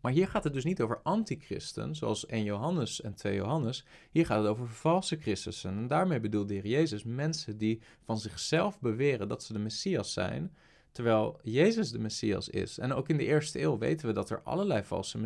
Maar 0.00 0.12
hier 0.12 0.28
gaat 0.28 0.44
het 0.44 0.52
dus 0.52 0.64
niet 0.64 0.80
over 0.80 1.00
antichristen, 1.02 1.94
zoals 1.94 2.26
1 2.26 2.44
Johannes 2.44 3.00
en 3.00 3.14
2 3.14 3.34
Johannes. 3.34 3.84
Hier 4.10 4.26
gaat 4.26 4.38
het 4.38 4.48
over 4.48 4.68
valse 4.68 5.16
Christussen. 5.16 5.76
En 5.76 5.86
daarmee 5.86 6.20
bedoelt 6.20 6.48
de 6.48 6.54
Heer 6.54 6.66
Jezus 6.66 7.04
mensen 7.04 7.58
die 7.58 7.82
van 8.04 8.18
zichzelf 8.18 8.80
beweren 8.80 9.28
dat 9.28 9.42
ze 9.42 9.52
de 9.52 9.58
Messias 9.58 10.12
zijn, 10.12 10.56
terwijl 10.92 11.38
Jezus 11.42 11.90
de 11.90 11.98
Messias 11.98 12.48
is. 12.48 12.78
En 12.78 12.92
ook 12.92 13.08
in 13.08 13.16
de 13.16 13.24
eerste 13.24 13.60
eeuw 13.60 13.78
weten 13.78 14.06
we 14.06 14.12
dat 14.12 14.30
er 14.30 14.42
allerlei 14.42 14.82
valse 14.82 15.18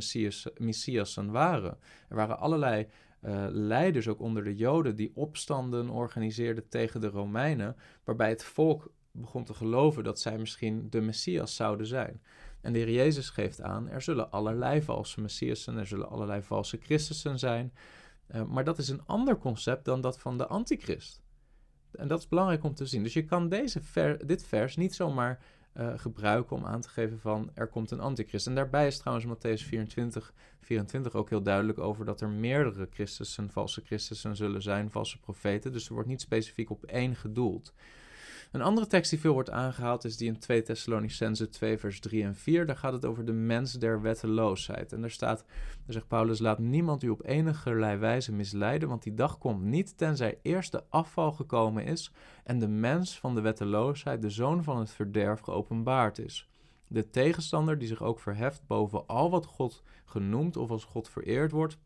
messias, 0.59 1.15
waren. 1.15 1.79
Er 2.09 2.17
waren 2.17 2.39
allerlei 2.39 2.87
uh, 3.23 3.47
leiders, 3.49 4.09
ook 4.09 4.21
onder 4.21 4.45
de 4.45 4.57
Joden, 4.57 4.97
die 4.97 5.13
opstanden 5.15 5.91
organiseerden 5.91 6.69
tegen 6.69 7.01
de 7.01 7.09
Romeinen, 7.09 7.77
waarbij 8.05 8.29
het 8.29 8.45
volk 8.45 8.93
begon 9.13 9.45
te 9.45 9.55
geloven 9.55 10.05
dat 10.05 10.21
zij 10.21 10.39
misschien 10.39 10.91
de 10.91 11.01
Messias 11.01 11.55
zouden 11.55 11.87
zijn. 11.87 12.23
En 12.61 12.73
de 12.73 12.79
Heer 12.79 12.91
Jezus 12.91 13.31
geeft 13.31 13.63
aan, 13.63 13.89
er 13.89 14.03
zullen 14.03 14.31
allerlei 14.31 14.83
valse 14.83 15.21
Messiassen, 15.21 15.77
er 15.77 15.87
zullen 15.87 16.09
allerlei 16.09 16.43
valse 16.43 16.79
Christussen 16.83 17.39
zijn. 17.39 17.73
Uh, 18.35 18.45
maar 18.45 18.65
dat 18.65 18.79
is 18.79 18.89
een 18.89 19.07
ander 19.07 19.39
concept 19.39 19.85
dan 19.85 20.01
dat 20.01 20.19
van 20.19 20.39
de 20.39 20.47
antichrist. 20.47 21.23
En 21.93 22.09
dat 22.09 22.19
is 22.19 22.29
belangrijk 22.29 22.65
om 22.65 22.75
te 22.75 22.87
zien. 22.87 23.03
Dus 23.03 23.13
je 23.13 23.25
kan 23.25 23.49
deze 23.49 23.81
dit 24.27 24.47
vers 24.47 24.77
niet 24.77 24.95
zomaar 24.95 25.45
uh, 25.77 25.93
gebruiken 25.97 26.57
om 26.57 26.65
aan 26.65 26.81
te 26.81 26.89
geven 26.89 27.21
van 27.21 27.51
er 27.55 27.67
komt 27.67 27.91
een 27.91 28.01
antichrist. 28.01 28.47
En 28.47 28.55
daarbij 28.55 28.87
is 28.87 28.99
trouwens 28.99 29.27
Matthäus 29.27 29.67
24, 29.67 30.33
24 30.61 31.15
ook 31.15 31.29
heel 31.29 31.43
duidelijk 31.43 31.79
over 31.79 32.05
dat 32.05 32.21
er 32.21 32.29
meerdere 32.29 32.89
Christussen, 32.91 33.51
valse 33.51 33.81
Christussen 33.85 34.37
zullen 34.37 34.63
zijn, 34.63 34.91
valse 34.91 35.21
profeten. 35.21 35.73
Dus 35.73 35.87
er 35.87 35.93
wordt 35.95 36.09
niet 36.09 36.21
specifiek 36.21 36.71
op 36.71 36.85
één 36.85 37.17
gedoeld. 37.17 37.75
Een 38.51 38.63
andere 38.63 38.87
tekst 38.87 39.11
die 39.11 39.21
veel 39.21 39.33
wordt 39.33 39.51
aangehaald 39.51 40.05
is 40.05 40.17
die 40.17 40.29
in 40.29 40.39
2 40.39 40.63
Thessalonicense 40.63 41.49
2 41.49 41.79
vers 41.79 42.01
3 42.01 42.25
en 42.25 42.35
4. 42.35 42.67
Daar 42.67 42.77
gaat 42.77 42.93
het 42.93 43.05
over 43.05 43.25
de 43.25 43.33
mens 43.33 43.73
der 43.73 44.03
wetteloosheid. 44.03 44.93
En 44.93 45.01
daar 45.01 45.11
staat, 45.11 45.45
daar 45.85 45.93
zegt 45.93 46.09
Paulus, 46.09 46.39
laat 46.39 46.59
niemand 46.59 47.03
u 47.03 47.09
op 47.09 47.27
enige 47.27 47.75
wijze 47.99 48.33
misleiden, 48.33 48.89
want 48.89 49.03
die 49.03 49.15
dag 49.15 49.39
komt 49.39 49.63
niet 49.63 49.99
tenzij 49.99 50.39
eerst 50.43 50.73
de 50.73 50.83
afval 50.89 51.33
gekomen 51.33 51.85
is 51.85 52.13
en 52.45 52.59
de 52.59 52.69
mens 52.69 53.19
van 53.19 53.35
de 53.35 53.41
wetteloosheid, 53.41 54.23
de 54.23 54.31
zoon 54.31 54.65
van 54.65 54.79
het 54.79 54.91
verderf, 54.91 55.41
geopenbaard 55.41 56.19
is. 56.19 56.49
De 56.87 57.11
tegenstander 57.11 57.79
die 57.79 57.89
zich 57.89 58.03
ook 58.03 58.21
verheft 58.21 58.67
boven 58.67 59.07
al 59.07 59.31
wat 59.31 59.47
God 59.47 59.83
genoemd 60.05 60.57
of 60.57 60.71
als 60.71 60.85
God 60.85 61.09
vereerd 61.09 61.51
wordt, 61.51 61.79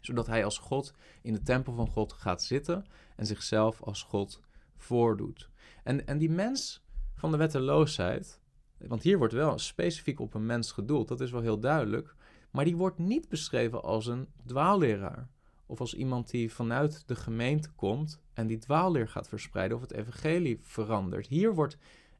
zodat 0.00 0.26
hij 0.26 0.44
als 0.44 0.58
God 0.58 0.94
in 1.22 1.32
de 1.32 1.42
tempel 1.42 1.72
van 1.72 1.88
God 1.88 2.12
gaat 2.12 2.42
zitten 2.42 2.86
en 3.16 3.26
zichzelf 3.26 3.82
als 3.82 4.02
God 4.02 4.40
voordoet. 4.78 5.50
En, 5.84 6.06
en 6.06 6.18
die 6.18 6.30
mens 6.30 6.84
van 7.14 7.30
de 7.30 7.36
wetteloosheid, 7.36 8.40
want 8.78 9.02
hier 9.02 9.18
wordt 9.18 9.32
wel 9.32 9.58
specifiek 9.58 10.20
op 10.20 10.34
een 10.34 10.46
mens 10.46 10.72
gedoeld, 10.72 11.08
dat 11.08 11.20
is 11.20 11.30
wel 11.30 11.40
heel 11.40 11.60
duidelijk, 11.60 12.14
maar 12.50 12.64
die 12.64 12.76
wordt 12.76 12.98
niet 12.98 13.28
beschreven 13.28 13.82
als 13.82 14.06
een 14.06 14.28
dwaalleraar. 14.46 15.28
Of 15.66 15.80
als 15.80 15.94
iemand 15.94 16.30
die 16.30 16.52
vanuit 16.52 17.02
de 17.06 17.16
gemeente 17.16 17.70
komt 17.70 18.20
en 18.32 18.46
die 18.46 18.58
dwaalleer 18.58 19.08
gaat 19.08 19.28
verspreiden 19.28 19.76
of 19.76 19.82
het 19.82 19.92
evangelie 19.92 20.58
verandert. 20.62 21.26
Hier 21.26 21.54
wordt 21.54 21.78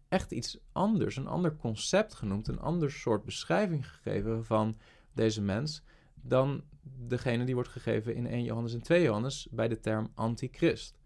echt 0.09 0.33
iets 0.33 0.59
anders, 0.73 1.16
een 1.16 1.27
ander 1.27 1.57
concept 1.57 2.14
genoemd, 2.14 2.49
een 2.49 2.61
ander 2.61 2.90
soort 2.90 3.25
beschrijving 3.25 3.88
gegeven 3.88 4.44
van 4.44 4.77
deze 5.12 5.42
mens 5.42 5.83
dan 6.14 6.62
degene 6.83 7.44
die 7.44 7.55
wordt 7.55 7.68
gegeven 7.68 8.14
in 8.14 8.27
1 8.27 8.44
Johannes 8.44 8.75
en 8.75 8.83
2 8.83 9.03
Johannes 9.03 9.49
bij 9.51 9.68
de 9.68 9.81
term 9.81 10.11
antichrist. 10.14 10.97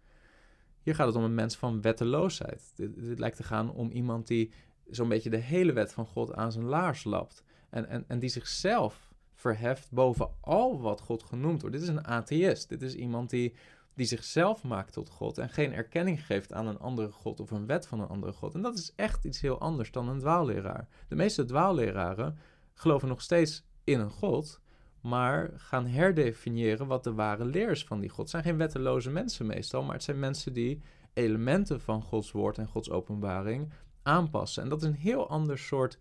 Hier 0.83 0.95
gaat 0.95 1.07
het 1.07 1.15
om 1.15 1.23
een 1.23 1.35
mens 1.35 1.55
van 1.55 1.81
wetteloosheid. 1.81 2.71
Dit, 2.75 2.95
dit 2.95 3.19
lijkt 3.19 3.37
te 3.37 3.43
gaan 3.43 3.71
om 3.71 3.91
iemand 3.91 4.27
die 4.27 4.51
zo'n 4.89 5.09
beetje 5.09 5.29
de 5.29 5.37
hele 5.37 5.73
wet 5.73 5.93
van 5.93 6.05
God 6.05 6.33
aan 6.33 6.51
zijn 6.51 6.65
laars 6.65 7.03
lapt. 7.03 7.43
En, 7.69 7.87
en, 7.87 8.03
en 8.07 8.19
die 8.19 8.29
zichzelf 8.29 9.11
verheft 9.33 9.91
boven 9.91 10.29
al 10.41 10.81
wat 10.81 11.01
God 11.01 11.23
genoemd 11.23 11.61
wordt. 11.61 11.75
Dit 11.75 11.85
is 11.85 11.91
een 11.91 12.07
atheïst. 12.07 12.69
Dit 12.69 12.81
is 12.81 12.95
iemand 12.95 13.29
die, 13.29 13.53
die 13.93 14.05
zichzelf 14.05 14.63
maakt 14.63 14.93
tot 14.93 15.09
God 15.09 15.37
en 15.37 15.49
geen 15.49 15.73
erkenning 15.73 16.25
geeft 16.25 16.53
aan 16.53 16.67
een 16.67 16.79
andere 16.79 17.11
God 17.11 17.39
of 17.39 17.51
een 17.51 17.67
wet 17.67 17.87
van 17.87 17.99
een 17.99 18.07
andere 18.07 18.31
God. 18.31 18.53
En 18.53 18.61
dat 18.61 18.77
is 18.77 18.93
echt 18.95 19.25
iets 19.25 19.41
heel 19.41 19.59
anders 19.59 19.91
dan 19.91 20.09
een 20.09 20.19
dwaalleraar. 20.19 20.87
De 21.07 21.15
meeste 21.15 21.45
dwaalleraren 21.45 22.37
geloven 22.73 23.07
nog 23.07 23.21
steeds 23.21 23.63
in 23.83 23.99
een 23.99 24.09
God, 24.09 24.61
maar 25.03 25.51
gaan 25.55 25.87
herdefiniëren 25.87 26.87
wat 26.87 27.03
de 27.03 27.13
ware 27.13 27.45
leer 27.45 27.69
is 27.69 27.83
van 27.83 27.99
die 27.99 28.09
God. 28.09 28.19
Het 28.19 28.29
zijn 28.29 28.43
geen 28.43 28.57
wetteloze 28.57 29.09
mensen 29.09 29.45
meestal, 29.45 29.83
maar 29.83 29.93
het 29.93 30.03
zijn 30.03 30.19
mensen 30.19 30.53
die 30.53 30.81
elementen 31.13 31.81
van 31.81 32.01
Gods 32.01 32.31
woord 32.31 32.57
en 32.57 32.67
Gods 32.67 32.89
openbaring 32.89 33.73
aanpassen. 34.01 34.63
En 34.63 34.69
dat 34.69 34.81
is 34.81 34.87
een 34.87 34.95
heel 34.95 35.29
ander 35.29 35.57
soort 35.57 35.97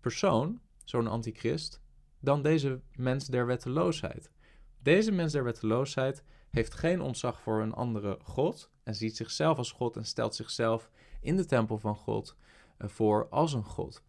persoon, 0.00 0.60
zo'n 0.84 1.06
antichrist, 1.06 1.80
dan 2.20 2.42
deze 2.42 2.80
mens 2.96 3.26
der 3.26 3.46
wetteloosheid. 3.46 4.30
Deze 4.82 5.12
mens 5.12 5.32
der 5.32 5.44
wetteloosheid 5.44 6.24
heeft 6.50 6.74
geen 6.74 7.00
ontzag 7.00 7.40
voor 7.40 7.62
een 7.62 7.74
andere 7.74 8.18
God 8.22 8.70
en 8.82 8.94
ziet 8.94 9.16
zichzelf 9.16 9.58
als 9.58 9.72
God 9.72 9.96
en 9.96 10.04
stelt 10.04 10.34
zichzelf 10.34 10.90
in 11.20 11.36
de 11.36 11.44
tempel 11.44 11.78
van 11.78 11.94
God 11.94 12.36
eh, 12.76 12.88
voor 12.88 13.28
als 13.28 13.52
een 13.52 13.64
God. 13.64 14.02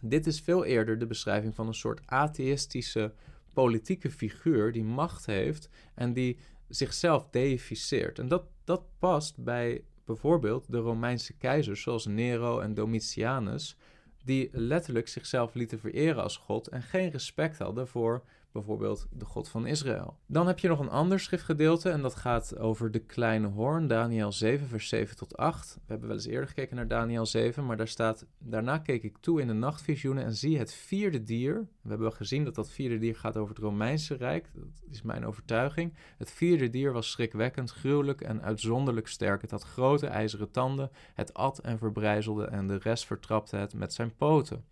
Dit 0.00 0.26
is 0.26 0.40
veel 0.40 0.64
eerder 0.64 0.98
de 0.98 1.06
beschrijving 1.06 1.54
van 1.54 1.66
een 1.66 1.74
soort 1.74 2.00
atheïstische 2.06 3.14
politieke 3.54 4.10
figuur 4.10 4.72
die 4.72 4.84
macht 4.84 5.26
heeft 5.26 5.68
en 5.94 6.12
die 6.12 6.38
zichzelf 6.68 7.28
deificeert. 7.30 8.18
En 8.18 8.28
dat, 8.28 8.44
dat 8.64 8.82
past 8.98 9.44
bij 9.44 9.84
bijvoorbeeld 10.04 10.72
de 10.72 10.78
Romeinse 10.78 11.36
keizers 11.36 11.82
zoals 11.82 12.06
Nero 12.06 12.60
en 12.60 12.74
Domitianus, 12.74 13.76
die 14.24 14.48
letterlijk 14.52 15.08
zichzelf 15.08 15.54
lieten 15.54 15.78
vereren 15.78 16.22
als 16.22 16.36
God 16.36 16.68
en 16.68 16.82
geen 16.82 17.10
respect 17.10 17.58
hadden 17.58 17.88
voor 17.88 18.24
bijvoorbeeld 18.54 19.06
de 19.10 19.24
God 19.24 19.48
van 19.48 19.66
Israël. 19.66 20.18
Dan 20.26 20.46
heb 20.46 20.58
je 20.58 20.68
nog 20.68 20.78
een 20.78 20.88
ander 20.88 21.20
schriftgedeelte 21.20 21.90
en 21.90 22.02
dat 22.02 22.14
gaat 22.14 22.58
over 22.58 22.90
de 22.90 22.98
kleine 22.98 23.46
hoorn, 23.46 23.86
Daniel 23.86 24.32
7, 24.32 24.66
vers 24.66 24.88
7 24.88 25.16
tot 25.16 25.36
8. 25.36 25.74
We 25.74 25.80
hebben 25.86 26.08
wel 26.08 26.16
eens 26.16 26.26
eerder 26.26 26.48
gekeken 26.48 26.76
naar 26.76 26.88
Daniel 26.88 27.26
7, 27.26 27.66
maar 27.66 27.76
daar 27.76 27.88
staat: 27.88 28.26
Daarna 28.38 28.78
keek 28.78 29.02
ik 29.02 29.18
toe 29.18 29.40
in 29.40 29.46
de 29.46 29.52
nachtvisioenen 29.52 30.24
en 30.24 30.34
zie 30.34 30.58
het 30.58 30.74
vierde 30.74 31.22
dier. 31.22 31.68
We 31.82 31.88
hebben 31.88 32.12
gezien 32.12 32.44
dat 32.44 32.54
dat 32.54 32.70
vierde 32.70 32.98
dier 32.98 33.16
gaat 33.16 33.36
over 33.36 33.54
het 33.54 33.64
Romeinse 33.64 34.14
Rijk, 34.14 34.50
dat 34.54 34.90
is 34.90 35.02
mijn 35.02 35.26
overtuiging. 35.26 35.94
Het 36.18 36.30
vierde 36.30 36.70
dier 36.70 36.92
was 36.92 37.10
schrikwekkend, 37.10 37.70
gruwelijk 37.70 38.20
en 38.20 38.42
uitzonderlijk 38.42 39.08
sterk. 39.08 39.42
Het 39.42 39.50
had 39.50 39.62
grote 39.62 40.06
ijzeren 40.06 40.50
tanden, 40.50 40.90
het 41.14 41.34
at 41.34 41.58
en 41.58 41.78
verbrijzelde 41.78 42.44
en 42.44 42.66
de 42.66 42.78
rest 42.78 43.06
vertrapte 43.06 43.56
het 43.56 43.74
met 43.74 43.92
zijn 43.92 44.14
poten. 44.16 44.64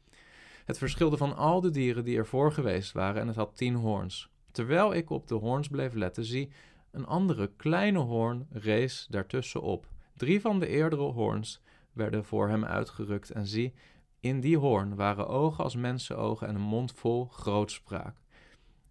Het 0.72 0.80
verschilde 0.80 1.16
van 1.16 1.36
al 1.36 1.60
de 1.60 1.70
dieren 1.70 2.04
die 2.04 2.16
ervoor 2.16 2.52
geweest 2.52 2.92
waren 2.92 3.20
en 3.20 3.26
het 3.26 3.36
had 3.36 3.56
tien 3.56 3.74
hoorns. 3.74 4.28
Terwijl 4.50 4.94
ik 4.94 5.10
op 5.10 5.28
de 5.28 5.34
hoorns 5.34 5.68
bleef 5.68 5.94
letten, 5.94 6.24
zie 6.24 6.50
een 6.90 7.06
andere 7.06 7.50
kleine 7.56 7.98
hoorn 7.98 8.46
rees 8.50 9.06
daartussen 9.10 9.62
op. 9.62 9.86
Drie 10.16 10.40
van 10.40 10.60
de 10.60 10.66
eerdere 10.66 11.02
hoorns 11.02 11.62
werden 11.92 12.24
voor 12.24 12.48
hem 12.48 12.64
uitgerukt 12.64 13.30
en 13.30 13.46
zie, 13.46 13.74
in 14.20 14.40
die 14.40 14.58
hoorn 14.58 14.94
waren 14.94 15.28
ogen 15.28 15.64
als 15.64 15.76
mensenogen 15.76 16.48
en 16.48 16.54
een 16.54 16.60
mond 16.60 16.92
vol 16.92 17.24
grootspraak. 17.24 18.16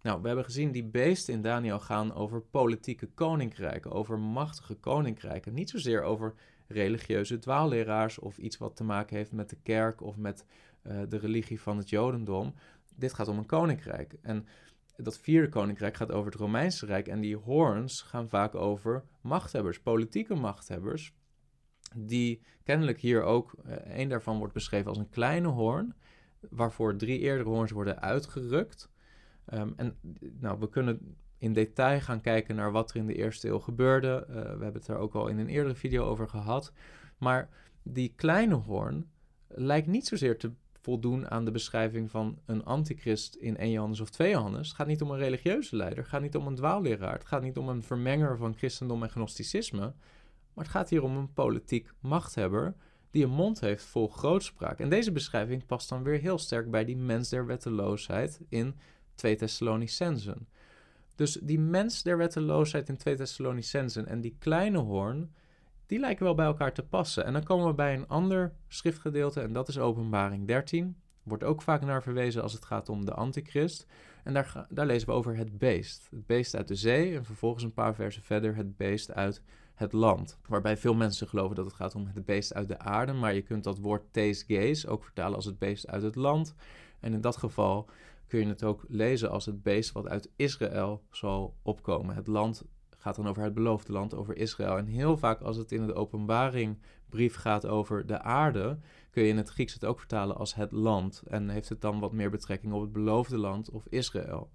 Nou, 0.02 0.20
we 0.20 0.26
hebben 0.26 0.44
gezien 0.44 0.72
die 0.72 0.84
beesten 0.84 1.34
in 1.34 1.42
Daniel 1.42 1.80
gaan 1.80 2.14
over 2.14 2.40
politieke 2.40 3.06
koninkrijken, 3.06 3.92
over 3.92 4.18
machtige 4.18 4.74
koninkrijken. 4.74 5.54
Niet 5.54 5.70
zozeer 5.70 6.02
over 6.02 6.34
religieuze 6.66 7.38
dwaalleraars 7.38 8.18
of 8.18 8.38
iets 8.38 8.58
wat 8.58 8.76
te 8.76 8.84
maken 8.84 9.16
heeft 9.16 9.32
met 9.32 9.50
de 9.50 9.58
kerk 9.62 10.02
of 10.02 10.16
met 10.16 10.44
uh, 10.86 11.02
de 11.08 11.18
religie 11.18 11.60
van 11.60 11.76
het 11.76 11.88
Jodendom. 11.88 12.54
Dit 12.96 13.12
gaat 13.12 13.28
om 13.28 13.38
een 13.38 13.46
koninkrijk. 13.46 14.16
En 14.22 14.46
dat 14.96 15.18
vierde 15.18 15.48
koninkrijk 15.48 15.96
gaat 15.96 16.12
over 16.12 16.30
het 16.30 16.40
Romeinse 16.40 16.86
Rijk. 16.86 17.08
En 17.08 17.20
die 17.20 17.36
hoorns 17.36 18.02
gaan 18.02 18.28
vaak 18.28 18.54
over 18.54 19.04
machthebbers, 19.20 19.80
politieke 19.80 20.34
machthebbers. 20.34 21.14
Die 21.96 22.42
kennelijk 22.62 23.00
hier 23.00 23.22
ook, 23.22 23.54
uh, 23.66 23.74
een 23.84 24.08
daarvan 24.08 24.38
wordt 24.38 24.54
beschreven 24.54 24.88
als 24.88 24.98
een 24.98 25.08
kleine 25.08 25.48
hoorn. 25.48 25.94
Waarvoor 26.50 26.96
drie 26.96 27.18
eerdere 27.18 27.48
hoorns 27.48 27.70
worden 27.70 28.00
uitgerukt. 28.00 28.90
Um, 29.52 29.72
en 29.76 29.96
nou, 30.40 30.58
we 30.58 30.68
kunnen 30.68 31.16
in 31.38 31.52
detail 31.52 32.00
gaan 32.00 32.20
kijken 32.20 32.56
naar 32.56 32.72
wat 32.72 32.90
er 32.90 32.96
in 32.96 33.06
de 33.06 33.14
eerste 33.14 33.48
eeuw 33.48 33.58
gebeurde. 33.58 34.26
Uh, 34.28 34.34
we 34.34 34.40
hebben 34.42 34.72
het 34.72 34.88
er 34.88 34.96
ook 34.96 35.14
al 35.14 35.26
in 35.26 35.38
een 35.38 35.48
eerdere 35.48 35.74
video 35.74 36.04
over 36.04 36.28
gehad. 36.28 36.72
Maar 37.18 37.48
die 37.82 38.12
kleine 38.16 38.54
hoorn 38.54 39.10
lijkt 39.48 39.86
niet 39.86 40.06
zozeer 40.06 40.38
te 40.38 40.52
voldoen 40.82 41.30
aan 41.30 41.44
de 41.44 41.50
beschrijving 41.50 42.10
van 42.10 42.38
een 42.46 42.64
antichrist 42.64 43.34
in 43.34 43.56
1 43.56 43.70
Johannes 43.70 44.00
of 44.00 44.10
2 44.10 44.30
Johannes. 44.30 44.68
Het 44.68 44.76
gaat 44.76 44.86
niet 44.86 45.02
om 45.02 45.10
een 45.10 45.18
religieuze 45.18 45.76
leider, 45.76 45.98
het 45.98 46.08
gaat 46.08 46.22
niet 46.22 46.36
om 46.36 46.46
een 46.46 46.54
dwaalleraar, 46.54 47.12
het 47.12 47.24
gaat 47.24 47.42
niet 47.42 47.56
om 47.56 47.68
een 47.68 47.82
vermenger 47.82 48.36
van 48.36 48.56
christendom 48.56 49.02
en 49.02 49.10
gnosticisme, 49.10 49.92
maar 50.54 50.64
het 50.64 50.68
gaat 50.68 50.90
hier 50.90 51.02
om 51.02 51.16
een 51.16 51.32
politiek 51.32 51.90
machthebber 52.00 52.74
die 53.10 53.24
een 53.24 53.30
mond 53.30 53.60
heeft 53.60 53.84
vol 53.84 54.08
grootspraak. 54.08 54.78
En 54.78 54.88
deze 54.88 55.12
beschrijving 55.12 55.66
past 55.66 55.88
dan 55.88 56.02
weer 56.02 56.18
heel 56.20 56.38
sterk 56.38 56.70
bij 56.70 56.84
die 56.84 56.96
mens 56.96 57.28
der 57.28 57.46
wetteloosheid 57.46 58.40
in 58.48 58.74
2 59.14 59.36
Thessalonicensen. 59.36 60.48
Dus 61.14 61.38
die 61.42 61.58
mens 61.58 62.02
der 62.02 62.16
wetteloosheid 62.16 62.88
in 62.88 62.96
2 62.96 63.14
Thessalonicensen 63.14 64.06
en 64.06 64.20
die 64.20 64.36
kleine 64.38 64.78
hoorn, 64.78 65.34
die 65.92 66.00
lijken 66.00 66.24
wel 66.24 66.34
bij 66.34 66.46
elkaar 66.46 66.72
te 66.72 66.82
passen. 66.82 67.24
En 67.24 67.32
dan 67.32 67.42
komen 67.42 67.66
we 67.66 67.74
bij 67.74 67.94
een 67.94 68.08
ander 68.08 68.52
schriftgedeelte 68.68 69.40
en 69.40 69.52
dat 69.52 69.68
is 69.68 69.78
Openbaring 69.78 70.46
13. 70.46 70.96
Wordt 71.22 71.44
ook 71.44 71.62
vaak 71.62 71.80
naar 71.80 72.02
verwezen 72.02 72.42
als 72.42 72.52
het 72.52 72.64
gaat 72.64 72.88
om 72.88 73.04
de 73.04 73.14
antichrist. 73.14 73.86
En 74.24 74.34
daar, 74.34 74.66
daar 74.68 74.86
lezen 74.86 75.08
we 75.08 75.14
over 75.14 75.36
het 75.36 75.58
beest. 75.58 76.08
Het 76.10 76.26
beest 76.26 76.54
uit 76.54 76.68
de 76.68 76.74
zee 76.74 77.16
en 77.16 77.24
vervolgens 77.24 77.64
een 77.64 77.72
paar 77.72 77.94
versen 77.94 78.22
verder 78.22 78.56
het 78.56 78.76
beest 78.76 79.12
uit 79.12 79.42
het 79.74 79.92
land. 79.92 80.38
Waarbij 80.48 80.76
veel 80.76 80.94
mensen 80.94 81.28
geloven 81.28 81.56
dat 81.56 81.64
het 81.64 81.74
gaat 81.74 81.94
om 81.94 82.06
het 82.14 82.24
beest 82.24 82.54
uit 82.54 82.68
de 82.68 82.78
aarde. 82.78 83.12
Maar 83.12 83.34
je 83.34 83.42
kunt 83.42 83.64
dat 83.64 83.78
woord 83.78 84.04
gees 84.46 84.86
ook 84.86 85.04
vertalen 85.04 85.36
als 85.36 85.44
het 85.44 85.58
beest 85.58 85.86
uit 85.86 86.02
het 86.02 86.16
land. 86.16 86.54
En 87.00 87.12
in 87.12 87.20
dat 87.20 87.36
geval 87.36 87.88
kun 88.26 88.40
je 88.40 88.46
het 88.46 88.64
ook 88.64 88.84
lezen 88.88 89.30
als 89.30 89.46
het 89.46 89.62
beest 89.62 89.92
wat 89.92 90.08
uit 90.08 90.30
Israël 90.36 91.02
zal 91.10 91.56
opkomen. 91.62 92.14
Het 92.14 92.26
land 92.26 92.64
gaat 93.02 93.16
dan 93.16 93.28
over 93.28 93.42
het 93.42 93.54
beloofde 93.54 93.92
land, 93.92 94.14
over 94.14 94.36
Israël. 94.36 94.76
En 94.76 94.86
heel 94.86 95.16
vaak 95.16 95.40
als 95.40 95.56
het 95.56 95.72
in 95.72 95.86
de 95.86 95.94
openbaringbrief 95.94 97.34
gaat 97.34 97.66
over 97.66 98.06
de 98.06 98.20
aarde, 98.20 98.78
kun 99.10 99.22
je 99.22 99.28
in 99.28 99.36
het 99.36 99.48
Grieks 99.48 99.74
het 99.74 99.84
ook 99.84 99.98
vertalen 99.98 100.36
als 100.36 100.54
het 100.54 100.72
land. 100.72 101.22
En 101.28 101.48
heeft 101.48 101.68
het 101.68 101.80
dan 101.80 102.00
wat 102.00 102.12
meer 102.12 102.30
betrekking 102.30 102.72
op 102.72 102.80
het 102.80 102.92
beloofde 102.92 103.38
land 103.38 103.70
of 103.70 103.86
Israël. 103.88 104.50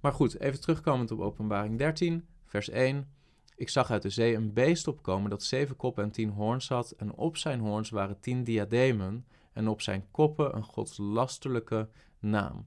Maar 0.00 0.12
goed, 0.12 0.38
even 0.38 0.60
terugkomend 0.60 1.10
op 1.10 1.20
openbaring 1.20 1.78
13, 1.78 2.26
vers 2.44 2.68
1. 2.68 3.08
Ik 3.56 3.68
zag 3.68 3.90
uit 3.90 4.02
de 4.02 4.10
zee 4.10 4.34
een 4.34 4.52
beest 4.52 4.88
opkomen 4.88 5.30
dat 5.30 5.42
zeven 5.42 5.76
koppen 5.76 6.04
en 6.04 6.10
tien 6.10 6.30
hoorns 6.30 6.68
had. 6.68 6.90
En 6.90 7.14
op 7.14 7.36
zijn 7.36 7.60
hoorns 7.60 7.90
waren 7.90 8.20
tien 8.20 8.44
diademen. 8.44 9.26
En 9.52 9.68
op 9.68 9.80
zijn 9.80 10.04
koppen 10.10 10.56
een 10.56 10.64
godslasterlijke 10.64 11.88
naam. 12.18 12.66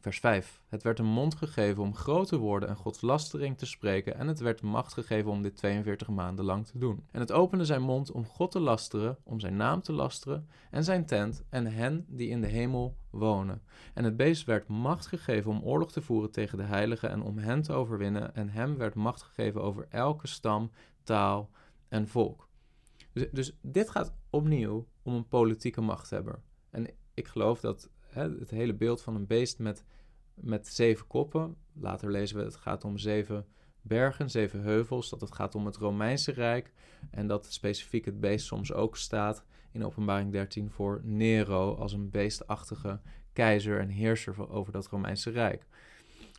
Vers 0.00 0.20
5. 0.20 0.60
Het 0.68 0.82
werd 0.82 0.98
een 0.98 1.06
mond 1.06 1.34
gegeven 1.34 1.82
om 1.82 1.94
grote 1.94 2.38
woorden 2.38 2.68
en 2.68 2.76
godslastering 2.76 3.58
te 3.58 3.66
spreken 3.66 4.16
en 4.16 4.28
het 4.28 4.40
werd 4.40 4.62
macht 4.62 4.92
gegeven 4.92 5.30
om 5.30 5.42
dit 5.42 5.56
42 5.56 6.08
maanden 6.08 6.44
lang 6.44 6.66
te 6.66 6.78
doen. 6.78 7.06
En 7.10 7.20
het 7.20 7.32
opende 7.32 7.64
zijn 7.64 7.82
mond 7.82 8.10
om 8.10 8.26
God 8.26 8.50
te 8.50 8.60
lasteren, 8.60 9.18
om 9.22 9.40
zijn 9.40 9.56
naam 9.56 9.82
te 9.82 9.92
lasteren 9.92 10.48
en 10.70 10.84
zijn 10.84 11.06
tent 11.06 11.44
en 11.48 11.66
hen 11.66 12.04
die 12.08 12.28
in 12.28 12.40
de 12.40 12.46
hemel 12.46 12.96
wonen. 13.10 13.62
En 13.94 14.04
het 14.04 14.16
beest 14.16 14.44
werd 14.44 14.68
macht 14.68 15.06
gegeven 15.06 15.50
om 15.50 15.62
oorlog 15.62 15.92
te 15.92 16.02
voeren 16.02 16.30
tegen 16.30 16.58
de 16.58 16.64
heiligen 16.64 17.10
en 17.10 17.22
om 17.22 17.38
hen 17.38 17.62
te 17.62 17.72
overwinnen 17.72 18.34
en 18.34 18.48
hem 18.48 18.76
werd 18.76 18.94
macht 18.94 19.22
gegeven 19.22 19.62
over 19.62 19.86
elke 19.88 20.26
stam, 20.26 20.70
taal 21.02 21.50
en 21.88 22.08
volk. 22.08 22.48
Dus, 23.12 23.28
dus 23.32 23.58
dit 23.62 23.90
gaat 23.90 24.14
opnieuw 24.30 24.86
om 25.02 25.14
een 25.14 25.28
politieke 25.28 25.80
machthebber. 25.80 26.42
En 26.70 26.86
ik 27.14 27.28
geloof 27.28 27.60
dat 27.60 27.90
het 28.14 28.50
hele 28.50 28.74
beeld 28.74 29.02
van 29.02 29.14
een 29.14 29.26
beest 29.26 29.58
met, 29.58 29.84
met 30.34 30.68
zeven 30.68 31.06
koppen. 31.06 31.56
Later 31.72 32.10
lezen 32.10 32.36
we 32.36 32.44
het 32.44 32.56
gaat 32.56 32.84
om 32.84 32.98
zeven 32.98 33.46
bergen, 33.82 34.30
zeven 34.30 34.60
heuvels. 34.60 35.10
Dat 35.10 35.20
het 35.20 35.34
gaat 35.34 35.54
om 35.54 35.66
het 35.66 35.76
Romeinse 35.76 36.32
Rijk. 36.32 36.72
En 37.10 37.26
dat 37.26 37.52
specifiek 37.52 38.04
het 38.04 38.20
beest 38.20 38.46
soms 38.46 38.72
ook 38.72 38.96
staat 38.96 39.44
in 39.72 39.84
Openbaring 39.84 40.32
13 40.32 40.70
voor 40.70 41.00
Nero 41.04 41.74
als 41.74 41.92
een 41.92 42.10
beestachtige 42.10 43.00
keizer 43.32 43.80
en 43.80 43.88
heerser 43.88 44.50
over 44.50 44.72
dat 44.72 44.86
Romeinse 44.86 45.30
Rijk. 45.30 45.66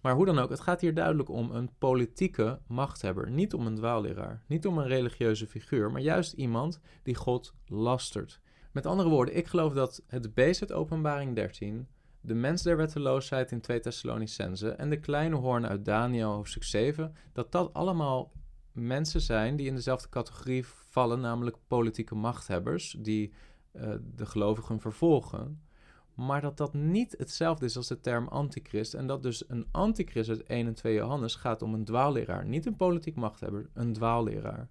Maar 0.01 0.15
hoe 0.15 0.25
dan 0.25 0.39
ook, 0.39 0.49
het 0.49 0.59
gaat 0.59 0.81
hier 0.81 0.93
duidelijk 0.93 1.29
om 1.29 1.51
een 1.51 1.69
politieke 1.77 2.59
machthebber. 2.67 3.31
Niet 3.31 3.53
om 3.53 3.65
een 3.65 3.75
dwaalleraar, 3.75 4.43
niet 4.47 4.67
om 4.67 4.77
een 4.77 4.87
religieuze 4.87 5.47
figuur, 5.47 5.91
maar 5.91 6.01
juist 6.01 6.33
iemand 6.33 6.79
die 7.03 7.15
God 7.15 7.53
lastert. 7.65 8.41
Met 8.71 8.85
andere 8.85 9.09
woorden, 9.09 9.35
ik 9.35 9.47
geloof 9.47 9.73
dat 9.73 10.03
het 10.07 10.33
beest 10.33 10.61
uit 10.61 10.71
Openbaring 10.71 11.35
13, 11.35 11.87
de 12.21 12.33
mens 12.33 12.61
der 12.61 12.77
wetteloosheid 12.77 13.51
in 13.51 13.61
2 13.61 13.79
Thessalonicense 13.79 14.69
en 14.69 14.89
de 14.89 14.99
kleine 14.99 15.35
hoorn 15.35 15.67
uit 15.67 15.85
Daniel 15.85 16.31
hoofdstuk 16.31 16.63
7, 16.63 17.15
dat 17.33 17.51
dat 17.51 17.73
allemaal 17.73 18.31
mensen 18.71 19.21
zijn 19.21 19.55
die 19.55 19.67
in 19.67 19.75
dezelfde 19.75 20.09
categorie 20.09 20.65
vallen, 20.65 21.19
namelijk 21.19 21.57
politieke 21.67 22.15
machthebbers 22.15 22.95
die 22.99 23.33
uh, 23.73 23.93
de 24.15 24.25
gelovigen 24.25 24.79
vervolgen. 24.79 25.61
Maar 26.15 26.41
dat 26.41 26.57
dat 26.57 26.73
niet 26.73 27.15
hetzelfde 27.17 27.65
is 27.65 27.77
als 27.77 27.87
de 27.87 27.99
term 27.99 28.27
antichrist. 28.27 28.93
En 28.93 29.07
dat 29.07 29.23
dus 29.23 29.49
een 29.49 29.67
antichrist 29.71 30.29
uit 30.29 30.43
1 30.43 30.67
en 30.67 30.73
2 30.73 30.93
Johannes 30.93 31.35
gaat 31.35 31.61
om 31.61 31.73
een 31.73 31.83
dwaalleraar. 31.83 32.45
Niet 32.45 32.65
een 32.65 32.75
politiek 32.75 33.15
machthebber, 33.15 33.69
een 33.73 33.93
dwaalleraar. 33.93 34.69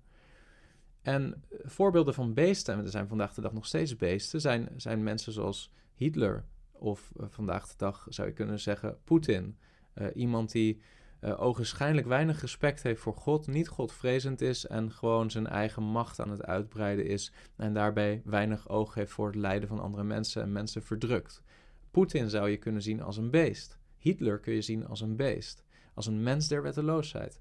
En 1.03 1.45
voorbeelden 1.51 2.15
van 2.15 2.35
beesten, 2.35 2.75
en 2.75 2.85
er 2.85 2.91
zijn 2.91 3.09
vandaag 3.09 3.35
de 3.35 3.41
dag 3.41 3.53
nog 3.53 3.67
steeds 3.67 3.97
beesten, 3.97 4.41
zijn, 4.41 4.69
zijn 4.77 5.03
mensen 5.03 5.33
zoals 5.33 5.73
Hitler. 5.95 6.45
Of 6.73 7.13
uh, 7.17 7.27
vandaag 7.29 7.69
de 7.69 7.75
dag 7.77 8.07
zou 8.09 8.29
je 8.29 8.35
kunnen 8.35 8.61
zeggen 8.61 8.99
Poetin. 9.05 9.59
Uh, 9.95 10.07
iemand 10.15 10.53
die 10.53 10.81
uh, 11.21 11.41
ogenschijnlijk 11.41 12.07
weinig 12.07 12.41
respect 12.41 12.83
heeft 12.83 13.01
voor 13.01 13.15
God, 13.15 13.47
niet 13.47 13.69
godvrezend 13.69 14.41
is 14.41 14.67
en 14.67 14.93
gewoon 14.93 15.31
zijn 15.31 15.47
eigen 15.47 15.83
macht 15.83 16.21
aan 16.21 16.31
het 16.31 16.45
uitbreiden 16.45 17.07
is. 17.07 17.33
En 17.57 17.75
daarbij 17.75 18.23
weinig 18.25 18.69
oog 18.69 18.95
heeft 18.95 19.13
voor 19.13 19.27
het 19.27 19.37
lijden 19.37 19.69
van 19.69 19.81
andere 19.81 20.05
mensen 20.05 20.43
en 20.43 20.53
mensen 20.53 20.83
verdrukt. 20.83 21.43
Poetin 21.91 22.31
zou 22.31 22.49
je 22.49 22.57
kunnen 22.57 22.83
zien 22.83 23.03
als 23.03 23.17
een 23.17 23.31
beest. 23.31 23.79
Hitler 23.99 24.39
kun 24.39 24.55
je 24.55 24.63
zien 24.63 24.87
als 24.87 25.01
een 25.01 25.17
beest. 25.17 25.65
Als 25.95 26.07
een 26.07 26.23
mens 26.23 26.49
der 26.49 26.63
wetteloosheid. 26.63 27.41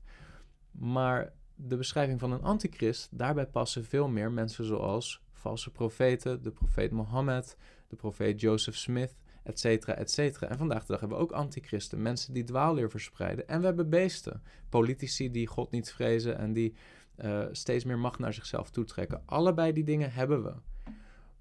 Maar 0.72 1.34
de 1.62 1.78
beschrijving 1.78 2.20
van 2.20 2.32
een 2.32 2.42
antichrist, 2.42 3.18
daarbij 3.18 3.48
passen 3.48 3.86
veel 3.86 4.08
meer 4.08 4.32
mensen 4.32 4.66
zoals 4.66 5.22
valse 5.32 5.72
profeten, 5.72 6.42
de 6.44 6.52
profeet 6.52 6.92
Mohammed, 6.92 7.58
de 7.88 7.96
profeet 7.96 8.42
Joseph 8.42 8.76
Smith, 8.76 9.16
et 9.44 9.60
cetera, 9.60 9.96
et 9.96 10.12
cetera. 10.12 10.48
En 10.48 10.58
vandaag 10.58 10.82
de 10.82 10.92
dag 10.92 11.00
hebben 11.00 11.18
we 11.18 11.24
ook 11.24 11.32
antichristen, 11.32 12.02
mensen 12.02 12.34
die 12.34 12.44
dwaalleer 12.44 12.90
verspreiden. 12.90 13.48
En 13.48 13.60
we 13.60 13.66
hebben 13.66 13.90
beesten, 13.90 14.44
politici 14.70 15.32
die 15.32 15.48
God 15.48 15.72
niet 15.72 15.92
vrezen 15.92 16.38
en 16.38 16.54
die 16.54 16.74
uh, 17.18 17.46
steeds 17.52 17.84
meer 17.84 18.00
macht 18.00 18.20
naar 18.20 18.34
zichzelf 18.34 18.70
toetrekken. 18.70 19.22
Allebei 19.26 19.74
die 19.74 19.84
dingen 19.84 20.12
hebben 20.12 20.44
we. 20.44 20.54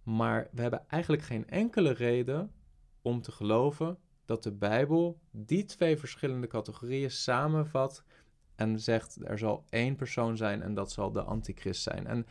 Maar 0.03 0.49
we 0.53 0.61
hebben 0.61 0.89
eigenlijk 0.89 1.23
geen 1.23 1.49
enkele 1.49 1.93
reden 1.93 2.53
om 3.03 3.23
te 3.23 3.33
geloven 3.33 3.99
dat 4.25 4.43
de 4.43 4.53
Bijbel 4.53 5.19
die 5.31 5.65
twee 5.65 5.97
verschillende 5.97 6.47
categorieën 6.47 7.11
samenvat 7.11 8.05
en 8.59 8.81
zegt 8.81 9.19
er 9.25 9.39
zal 9.39 9.65
één 9.71 9.97
persoon 9.97 10.37
zijn 10.37 10.63
en 10.63 10.75
dat 10.75 10.93
zal 10.93 11.13
de 11.13 11.23
antichrist 11.23 11.83
zijn. 11.83 12.07
En 12.07 12.27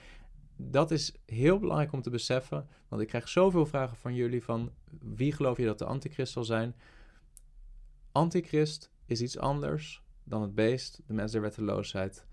dat 0.55 0.91
is 0.91 1.13
heel 1.25 1.59
belangrijk 1.59 1.91
om 1.91 2.01
te 2.01 2.09
beseffen, 2.09 2.67
want 2.87 3.01
ik 3.01 3.07
krijg 3.07 3.29
zoveel 3.29 3.65
vragen 3.65 3.97
van 3.97 4.15
jullie 4.15 4.43
van 4.43 4.71
wie 4.99 5.31
geloof 5.31 5.57
je 5.57 5.65
dat 5.65 5.79
de 5.79 5.85
antichrist 5.85 6.33
zal 6.33 6.43
zijn? 6.43 6.75
Antichrist 8.11 8.91
is 9.05 9.21
iets 9.21 9.37
anders 9.37 10.03
dan 10.23 10.41
het 10.41 10.55
beest, 10.55 11.01
de 11.05 11.13
mens 11.13 11.31
der 11.31 11.41
wetteloosheid 11.41 12.25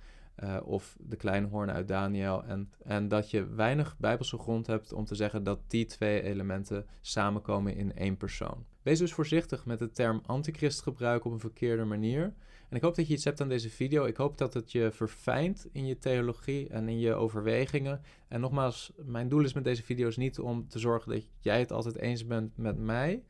uh, 0.42 0.56
of 0.64 0.96
de 1.00 1.16
kleine 1.16 1.46
hoorn 1.46 1.70
uit 1.70 1.88
Daniel. 1.88 2.44
En, 2.44 2.72
en 2.82 3.08
dat 3.08 3.30
je 3.30 3.46
weinig 3.46 3.98
bijbelse 3.98 4.38
grond 4.38 4.66
hebt 4.66 4.92
om 4.92 5.04
te 5.04 5.14
zeggen 5.14 5.42
dat 5.42 5.60
die 5.66 5.84
twee 5.84 6.22
elementen 6.22 6.86
samenkomen 7.00 7.76
in 7.76 7.94
één 7.94 8.16
persoon. 8.16 8.64
Wees 8.82 8.98
dus 8.98 9.12
voorzichtig 9.12 9.66
met 9.66 9.78
de 9.78 9.90
term 9.90 10.22
antichrist 10.26 10.82
gebruiken 10.82 11.26
op 11.26 11.32
een 11.32 11.40
verkeerde 11.40 11.84
manier. 11.84 12.34
En 12.74 12.80
ik 12.80 12.86
hoop 12.86 12.96
dat 12.96 13.06
je 13.06 13.14
iets 13.14 13.24
hebt 13.24 13.40
aan 13.40 13.48
deze 13.48 13.70
video. 13.70 14.04
Ik 14.04 14.16
hoop 14.16 14.38
dat 14.38 14.54
het 14.54 14.72
je 14.72 14.90
verfijnt 14.92 15.68
in 15.72 15.86
je 15.86 15.98
theologie 15.98 16.68
en 16.68 16.88
in 16.88 16.98
je 16.98 17.14
overwegingen. 17.14 18.00
En 18.28 18.40
nogmaals, 18.40 18.92
mijn 18.96 19.28
doel 19.28 19.44
is 19.44 19.52
met 19.52 19.64
deze 19.64 19.82
video's 19.82 20.16
niet 20.16 20.38
om 20.38 20.68
te 20.68 20.78
zorgen 20.78 21.12
dat 21.12 21.26
jij 21.40 21.58
het 21.58 21.72
altijd 21.72 21.96
eens 21.96 22.26
bent 22.26 22.56
met 22.56 22.76
mij. 22.76 23.24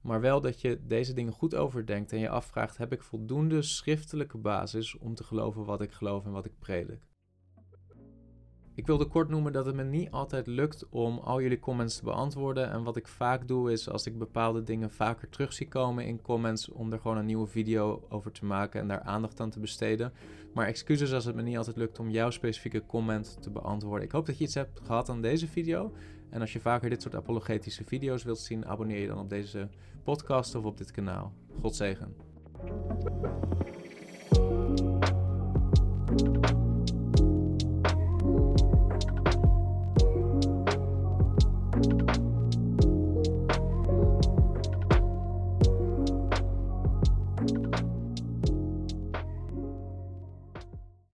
Maar 0.00 0.20
wel 0.20 0.40
dat 0.40 0.60
je 0.60 0.80
deze 0.86 1.12
dingen 1.12 1.32
goed 1.32 1.54
overdenkt 1.54 2.12
en 2.12 2.18
je 2.18 2.28
afvraagt: 2.28 2.76
heb 2.76 2.92
ik 2.92 3.02
voldoende 3.02 3.62
schriftelijke 3.62 4.38
basis 4.38 4.98
om 4.98 5.14
te 5.14 5.24
geloven 5.24 5.64
wat 5.64 5.80
ik 5.80 5.92
geloof 5.92 6.24
en 6.24 6.32
wat 6.32 6.44
ik 6.44 6.58
predik? 6.58 7.13
Ik 8.76 8.86
wilde 8.86 9.04
kort 9.04 9.28
noemen 9.28 9.52
dat 9.52 9.66
het 9.66 9.74
me 9.74 9.84
niet 9.84 10.10
altijd 10.10 10.46
lukt 10.46 10.88
om 10.88 11.18
al 11.18 11.40
jullie 11.40 11.58
comments 11.58 11.96
te 11.96 12.04
beantwoorden. 12.04 12.70
En 12.70 12.82
wat 12.82 12.96
ik 12.96 13.08
vaak 13.08 13.48
doe 13.48 13.72
is 13.72 13.88
als 13.88 14.06
ik 14.06 14.18
bepaalde 14.18 14.62
dingen 14.62 14.90
vaker 14.90 15.28
terug 15.28 15.52
zie 15.52 15.68
komen 15.68 16.06
in 16.06 16.22
comments, 16.22 16.68
om 16.68 16.92
er 16.92 16.98
gewoon 16.98 17.16
een 17.16 17.26
nieuwe 17.26 17.46
video 17.46 18.06
over 18.08 18.32
te 18.32 18.44
maken 18.44 18.80
en 18.80 18.88
daar 18.88 19.00
aandacht 19.00 19.40
aan 19.40 19.50
te 19.50 19.60
besteden. 19.60 20.12
Maar 20.54 20.66
excuses 20.66 21.12
als 21.12 21.24
het 21.24 21.34
me 21.34 21.42
niet 21.42 21.56
altijd 21.56 21.76
lukt 21.76 21.98
om 21.98 22.10
jouw 22.10 22.30
specifieke 22.30 22.86
comment 22.86 23.36
te 23.40 23.50
beantwoorden. 23.50 24.06
Ik 24.06 24.12
hoop 24.12 24.26
dat 24.26 24.38
je 24.38 24.44
iets 24.44 24.54
hebt 24.54 24.80
gehad 24.84 25.08
aan 25.08 25.22
deze 25.22 25.48
video. 25.48 25.92
En 26.30 26.40
als 26.40 26.52
je 26.52 26.60
vaker 26.60 26.90
dit 26.90 27.02
soort 27.02 27.14
apologetische 27.14 27.84
video's 27.84 28.24
wilt 28.24 28.38
zien, 28.38 28.66
abonneer 28.66 29.00
je 29.00 29.06
dan 29.06 29.18
op 29.18 29.28
deze 29.28 29.68
podcast 30.04 30.54
of 30.54 30.64
op 30.64 30.76
dit 30.76 30.90
kanaal. 30.90 31.32
God 31.60 31.76
zegen. 31.76 32.14